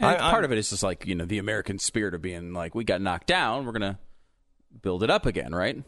And 0.00 0.10
I- 0.16 0.30
part 0.30 0.44
of 0.44 0.52
it 0.52 0.58
is 0.58 0.70
just 0.70 0.82
like 0.82 1.06
you 1.06 1.14
know 1.14 1.24
the 1.24 1.38
American 1.38 1.78
spirit 1.78 2.14
of 2.14 2.22
being 2.22 2.52
like 2.52 2.74
we 2.74 2.84
got 2.84 3.00
knocked 3.00 3.26
down, 3.28 3.64
we're 3.66 3.72
gonna 3.72 3.98
build 4.82 5.02
it 5.04 5.10
up 5.10 5.24
again, 5.26 5.54
right? 5.54 5.82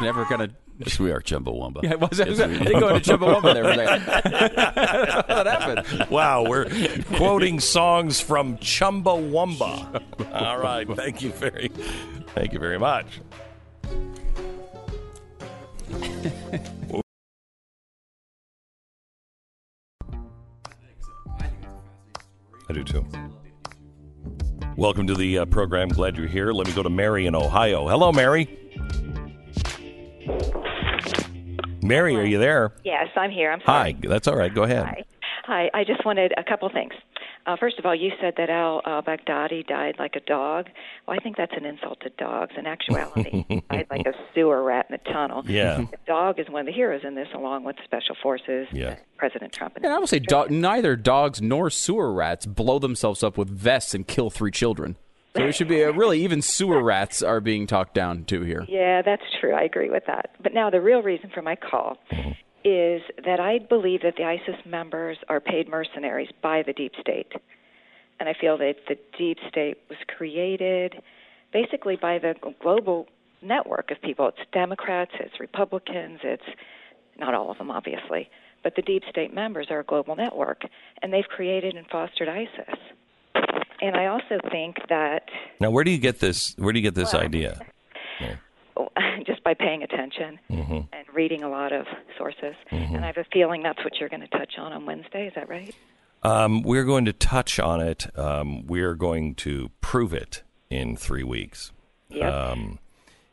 Never 0.00 0.24
gonna. 0.26 0.50
Yes, 0.78 0.98
we 0.98 1.10
are 1.10 1.22
Chumbawamba. 1.22 1.82
Yeah, 1.84 1.94
was, 1.94 2.18
Yes, 2.18 2.28
was, 2.28 2.38
we 2.38 2.44
I 2.56 2.64
didn't 2.64 2.80
go 2.80 2.94
into 2.94 3.10
Chumbawamba 3.16 3.54
there. 3.54 3.64
What 5.26 5.46
happened? 5.46 6.10
Wow, 6.10 6.44
we're 6.46 6.66
quoting 7.14 7.60
songs 7.60 8.20
from 8.20 8.58
Chumbawamba. 8.58 10.02
All 10.34 10.58
right, 10.58 10.86
thank 10.96 11.22
you 11.22 11.30
very, 11.30 11.68
thank 12.34 12.52
you 12.52 12.58
very 12.58 12.78
much. 12.78 13.06
I 22.68 22.72
do 22.72 22.82
too. 22.84 23.06
Welcome 24.76 25.06
to 25.06 25.14
the 25.14 25.38
uh, 25.38 25.44
program. 25.46 25.88
Glad 25.88 26.16
you're 26.16 26.26
here. 26.26 26.52
Let 26.52 26.66
me 26.66 26.72
go 26.72 26.82
to 26.82 26.90
Mary 26.90 27.26
in 27.26 27.34
Ohio. 27.34 27.88
Hello, 27.88 28.12
Mary. 28.12 28.46
Mary, 31.82 32.16
are 32.16 32.24
you 32.24 32.38
there? 32.38 32.72
Yes, 32.84 33.06
I'm 33.16 33.30
here. 33.30 33.52
I'm 33.52 33.60
Hi. 33.60 33.94
That's 34.02 34.26
all 34.26 34.36
right. 34.36 34.52
Go 34.52 34.64
ahead. 34.64 34.84
Hi. 34.84 35.04
Hi. 35.44 35.70
I 35.72 35.84
just 35.84 36.04
wanted 36.04 36.34
a 36.36 36.42
couple 36.42 36.68
things. 36.68 36.92
Uh, 37.46 37.56
first 37.56 37.78
of 37.78 37.86
all, 37.86 37.94
you 37.94 38.10
said 38.20 38.34
that 38.38 38.50
Al 38.50 38.82
uh, 38.84 39.00
Baghdadi 39.02 39.64
died 39.66 39.94
like 39.98 40.16
a 40.16 40.20
dog. 40.20 40.66
Well, 41.06 41.16
I 41.18 41.22
think 41.22 41.36
that's 41.36 41.52
an 41.56 41.64
insult 41.64 42.00
to 42.00 42.10
dogs. 42.10 42.52
In 42.58 42.66
actuality, 42.66 43.44
he 43.48 43.60
died 43.70 43.86
like 43.90 44.04
a 44.06 44.12
sewer 44.34 44.62
rat 44.64 44.86
in 44.88 44.96
a 44.96 45.12
tunnel. 45.12 45.44
Yeah. 45.46 45.76
The 45.90 45.96
dog 46.06 46.40
is 46.40 46.48
one 46.50 46.60
of 46.60 46.66
the 46.66 46.72
heroes 46.72 47.02
in 47.04 47.14
this, 47.14 47.28
along 47.34 47.62
with 47.64 47.76
Special 47.84 48.16
Forces, 48.22 48.66
Yeah. 48.72 48.96
President 49.16 49.52
Trump. 49.52 49.76
And 49.76 49.84
And 49.84 49.94
I 49.94 49.98
will 49.98 50.06
say, 50.08 50.18
do- 50.18 50.46
neither 50.50 50.96
dogs 50.96 51.40
nor 51.40 51.70
sewer 51.70 52.12
rats 52.12 52.46
blow 52.46 52.78
themselves 52.80 53.22
up 53.22 53.38
with 53.38 53.48
vests 53.48 53.94
and 53.94 54.06
kill 54.06 54.28
three 54.28 54.50
children. 54.50 54.96
So 55.36 55.44
it 55.44 55.54
should 55.54 55.68
be 55.68 55.82
a, 55.82 55.92
really 55.92 56.22
even 56.24 56.40
sewer 56.40 56.82
rats 56.82 57.22
are 57.22 57.40
being 57.40 57.66
talked 57.66 57.92
down 57.92 58.24
to 58.24 58.40
here. 58.40 58.64
Yeah, 58.68 59.02
that's 59.02 59.22
true. 59.38 59.52
I 59.52 59.64
agree 59.64 59.90
with 59.90 60.04
that. 60.06 60.30
But 60.42 60.54
now 60.54 60.70
the 60.70 60.80
real 60.80 61.02
reason 61.02 61.30
for 61.32 61.42
my 61.42 61.56
call 61.56 61.98
is 62.66 63.00
that 63.24 63.38
I 63.38 63.60
believe 63.60 64.02
that 64.02 64.16
the 64.16 64.24
ISIS 64.24 64.60
members 64.66 65.18
are 65.28 65.38
paid 65.38 65.68
mercenaries 65.68 66.30
by 66.42 66.64
the 66.66 66.72
deep 66.72 66.94
state. 67.00 67.30
And 68.18 68.28
I 68.28 68.34
feel 68.34 68.58
that 68.58 68.74
the 68.88 68.98
deep 69.16 69.38
state 69.48 69.76
was 69.88 69.98
created 70.08 71.00
basically 71.52 71.94
by 71.94 72.18
the 72.18 72.34
global 72.60 73.06
network 73.40 73.92
of 73.92 74.02
people. 74.02 74.26
It's 74.26 74.38
Democrats, 74.52 75.12
it's 75.20 75.38
Republicans, 75.38 76.18
it's 76.24 76.42
not 77.16 77.34
all 77.34 77.52
of 77.52 77.58
them, 77.58 77.70
obviously, 77.70 78.28
but 78.64 78.74
the 78.74 78.82
deep 78.82 79.04
state 79.08 79.32
members 79.32 79.68
are 79.70 79.78
a 79.78 79.84
global 79.84 80.16
network, 80.16 80.62
and 81.02 81.12
they've 81.12 81.28
created 81.28 81.76
and 81.76 81.86
fostered 81.86 82.28
ISIS. 82.28 82.80
And 83.80 83.94
I 83.94 84.06
also 84.06 84.40
think 84.50 84.78
that 84.88 85.28
Now, 85.60 85.70
where 85.70 85.84
do 85.84 85.92
you 85.92 85.98
get 85.98 86.18
this? 86.18 86.56
Where 86.58 86.72
do 86.72 86.80
you 86.80 86.82
get 86.82 86.96
this 86.96 87.14
idea? 87.14 87.60
just 88.20 88.40
by 89.46 89.54
paying 89.54 89.84
attention 89.84 90.40
Mm-hmm. 90.50 90.74
and 90.92 91.06
reading 91.14 91.44
a 91.44 91.48
lot 91.48 91.72
of 91.72 91.86
sources. 92.18 92.54
And 92.72 93.04
I 93.04 93.06
have 93.06 93.16
a 93.16 93.24
feeling 93.32 93.62
that's 93.62 93.78
what 93.84 93.92
you're 94.00 94.08
going 94.08 94.22
to 94.22 94.28
touch 94.28 94.54
on 94.58 94.72
on 94.72 94.84
Wednesday. 94.86 95.28
Is 95.28 95.32
that 95.36 95.48
right? 95.48 95.72
Um, 96.24 96.62
we're 96.62 96.84
going 96.84 97.04
to 97.04 97.12
touch 97.12 97.60
on 97.60 97.80
it. 97.80 98.06
Um, 98.18 98.66
we're 98.66 98.94
going 98.94 99.36
to 99.36 99.70
prove 99.80 100.12
it 100.12 100.42
in 100.68 100.96
three 100.96 101.22
weeks. 101.22 101.70
Yep. 102.08 102.32
Um, 102.32 102.78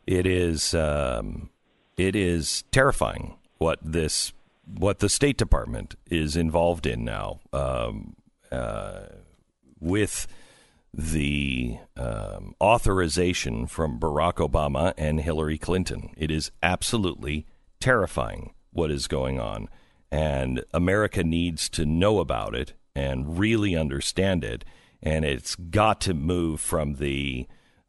it 0.06 0.24
is 0.26 0.72
um, 0.74 1.50
it 1.96 2.14
is 2.14 2.62
terrifying 2.70 3.34
what 3.58 3.80
this 3.82 4.32
what 4.78 5.00
the 5.00 5.08
State 5.08 5.36
Department 5.36 5.96
is 6.10 6.36
involved 6.36 6.86
in 6.86 7.04
now 7.04 7.40
um, 7.52 8.14
uh, 8.52 9.00
with 9.80 10.28
the 10.96 11.78
um, 11.96 12.54
authorization 12.60 13.66
from 13.66 13.98
Barack 13.98 14.34
Obama 14.34 14.94
and 14.96 15.20
Hillary 15.20 15.58
Clinton. 15.58 16.14
It 16.16 16.30
is 16.30 16.50
absolutely 16.62 17.46
terrifying 17.80 18.54
what 18.70 18.90
is 18.90 19.06
going 19.06 19.40
on, 19.40 19.68
and 20.10 20.64
America 20.72 21.24
needs 21.24 21.68
to 21.70 21.84
know 21.84 22.20
about 22.20 22.54
it 22.54 22.74
and 22.94 23.38
really 23.38 23.76
understand 23.76 24.44
it. 24.44 24.64
And 25.02 25.24
it's 25.24 25.54
got 25.56 26.00
to 26.02 26.14
move 26.14 26.60
from 26.60 26.94
the 26.94 27.46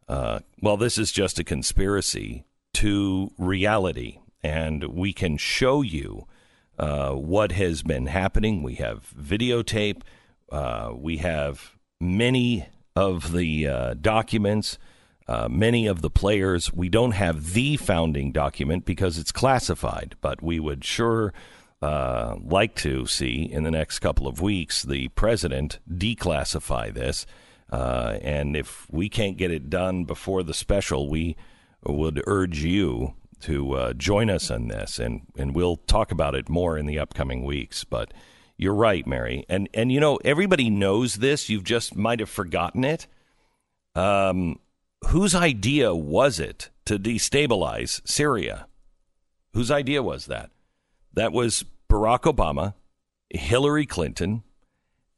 uh, 0.08 0.40
well, 0.62 0.78
this 0.78 0.98
is 0.98 1.12
just 1.12 1.40
a 1.40 1.44
conspiracy 1.44 2.46
to 2.74 3.32
reality, 3.38 4.20
and 4.44 4.84
we 4.84 5.14
can 5.14 5.38
show 5.38 5.82
you 5.82 6.28
uh, 6.78 7.12
what 7.12 7.52
has 7.54 7.82
been 7.82 8.08
happening. 8.08 8.62
We 8.62 8.76
have 8.76 9.12
videotape. 9.18 10.02
Uh, 10.52 10.92
we 10.96 11.18
have 11.18 11.76
many 12.00 12.68
of 12.96 13.34
the 13.34 13.68
uh, 13.68 13.94
documents, 13.96 14.78
uh, 15.28 15.48
many 15.50 15.88
of 15.88 16.02
the 16.02 16.10
players. 16.10 16.72
We 16.72 16.90
don't 16.90 17.12
have 17.12 17.54
the 17.54 17.78
founding 17.78 18.32
document 18.32 18.86
because 18.86 19.18
it's 19.18 19.32
classified, 19.32 20.16
but 20.22 20.42
we 20.42 20.60
would 20.60 20.84
sure 20.86 21.34
uh, 21.82 22.38
like 22.42 22.76
to 22.76 23.06
see 23.06 23.44
in 23.44 23.64
the 23.64 23.72
next 23.72 24.00
couple 24.00 24.28
of 24.28 24.42
weeks 24.42 24.84
the 24.84 25.10
president 25.10 25.80
declassify 25.92 26.94
this. 26.94 27.26
Uh, 27.72 28.18
and 28.22 28.56
if 28.56 28.88
we 28.90 29.10
can't 29.10 29.38
get 29.38 29.52
it 29.52 29.70
done 29.70 30.06
before 30.06 30.44
the 30.44 30.54
special, 30.54 31.10
we 31.10 31.36
would 31.84 32.24
urge 32.28 32.64
you 32.64 33.14
to 33.42 33.74
uh, 33.74 33.94
join 33.94 34.30
us 34.30 34.50
on 34.50 34.70
this, 34.70 34.98
and, 34.98 35.22
and 35.38 35.54
we'll 35.54 35.76
talk 35.76 36.12
about 36.12 36.36
it 36.36 36.48
more 36.48 36.78
in 36.78 36.86
the 36.86 36.98
upcoming 36.98 37.44
weeks. 37.44 37.84
But 37.84 38.14
you're 38.58 38.76
right, 38.76 39.06
Mary, 39.06 39.46
and 39.50 39.68
and 39.74 39.92
you 39.92 40.00
know 40.00 40.18
everybody 40.24 40.70
knows 40.70 41.16
this. 41.16 41.50
You've 41.50 41.64
just 41.64 41.96
might 41.96 42.20
have 42.20 42.30
forgotten 42.30 42.84
it. 42.84 43.08
Um, 43.96 44.60
whose 45.08 45.36
idea 45.36 45.94
was 45.94 46.40
it 46.40 46.70
to 46.86 46.98
destabilize 46.98 48.02
Syria? 48.08 48.68
Whose 49.54 49.72
idea 49.72 50.02
was 50.04 50.26
that? 50.28 50.52
That 51.14 51.32
was 51.32 51.66
Barack 51.90 52.22
Obama, 52.22 52.74
Hillary 53.30 53.86
Clinton, 53.86 54.44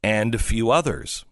and 0.03 0.33
a 0.33 0.39
few 0.39 0.71
others. 0.71 1.25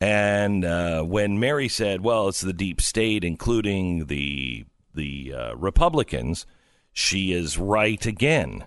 And 0.00 0.64
uh, 0.64 1.02
when 1.02 1.40
Mary 1.40 1.68
said, 1.68 2.00
"Well, 2.02 2.28
it's 2.28 2.40
the 2.40 2.52
deep 2.52 2.80
state, 2.80 3.24
including 3.24 4.06
the 4.06 4.66
the 4.94 5.34
uh, 5.34 5.54
Republicans," 5.56 6.46
she 6.92 7.32
is 7.32 7.58
right 7.58 8.04
again. 8.06 8.66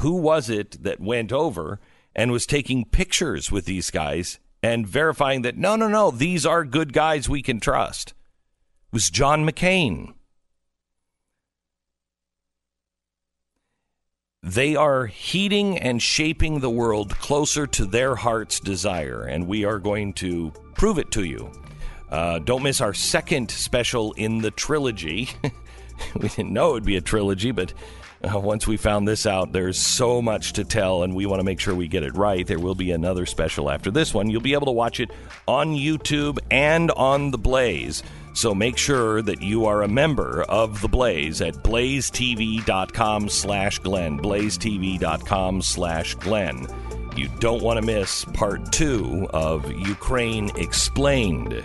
Who 0.00 0.16
was 0.16 0.50
it 0.50 0.82
that 0.82 1.00
went 1.00 1.32
over 1.32 1.80
and 2.14 2.32
was 2.32 2.46
taking 2.46 2.84
pictures 2.84 3.50
with 3.50 3.64
these 3.64 3.90
guys 3.90 4.38
and 4.62 4.86
verifying 4.86 5.42
that 5.42 5.56
no, 5.56 5.76
no, 5.76 5.88
no, 5.88 6.10
these 6.10 6.44
are 6.46 6.64
good 6.64 6.92
guys 6.92 7.28
we 7.28 7.42
can 7.42 7.60
trust? 7.60 8.10
It 8.10 8.94
was 8.94 9.10
John 9.10 9.48
McCain. 9.48 10.14
They 14.42 14.74
are 14.74 15.06
heating 15.06 15.78
and 15.78 16.02
shaping 16.02 16.58
the 16.58 16.70
world 16.70 17.16
closer 17.18 17.64
to 17.68 17.86
their 17.86 18.16
heart's 18.16 18.58
desire, 18.58 19.22
and 19.22 19.46
we 19.46 19.64
are 19.64 19.78
going 19.78 20.14
to 20.14 20.50
prove 20.74 20.98
it 20.98 21.12
to 21.12 21.22
you. 21.22 21.52
Uh, 22.10 22.40
don't 22.40 22.64
miss 22.64 22.80
our 22.80 22.92
second 22.92 23.52
special 23.52 24.12
in 24.14 24.38
the 24.38 24.50
trilogy. 24.50 25.30
we 26.16 26.28
didn't 26.28 26.52
know 26.52 26.70
it 26.70 26.72
would 26.72 26.84
be 26.84 26.96
a 26.96 27.00
trilogy, 27.00 27.52
but 27.52 27.72
uh, 28.24 28.38
once 28.38 28.66
we 28.66 28.76
found 28.76 29.06
this 29.06 29.26
out, 29.26 29.52
there's 29.52 29.78
so 29.78 30.22
much 30.22 30.52
to 30.54 30.64
tell, 30.64 31.02
and 31.02 31.14
we 31.14 31.26
want 31.26 31.40
to 31.40 31.44
make 31.44 31.60
sure 31.60 31.74
we 31.74 31.88
get 31.88 32.02
it 32.02 32.14
right. 32.14 32.46
There 32.46 32.58
will 32.58 32.74
be 32.74 32.92
another 32.92 33.26
special 33.26 33.70
after 33.70 33.90
this 33.90 34.14
one. 34.14 34.30
You'll 34.30 34.40
be 34.40 34.54
able 34.54 34.66
to 34.66 34.72
watch 34.72 35.00
it 35.00 35.10
on 35.48 35.74
YouTube 35.74 36.38
and 36.50 36.90
on 36.92 37.30
The 37.30 37.38
Blaze. 37.38 38.02
So 38.34 38.54
make 38.54 38.78
sure 38.78 39.20
that 39.22 39.42
you 39.42 39.66
are 39.66 39.82
a 39.82 39.88
member 39.88 40.42
of 40.44 40.80
The 40.80 40.88
Blaze 40.88 41.40
at 41.42 41.54
blazetv.com 41.56 43.28
slash 43.28 43.78
Glenn. 43.80 44.18
blazetv.com 44.18 45.62
slash 45.62 46.14
Glenn. 46.14 46.66
You 47.16 47.28
don't 47.40 47.62
want 47.62 47.78
to 47.78 47.84
miss 47.84 48.24
part 48.24 48.72
two 48.72 49.28
of 49.34 49.70
Ukraine 49.70 50.50
Explained, 50.56 51.62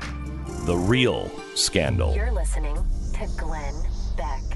the 0.66 0.76
real 0.76 1.32
scandal. 1.56 2.14
You're 2.16 2.32
listening 2.32 2.76
to 3.14 3.28
Glenn 3.38 3.74
Beck. 4.18 4.47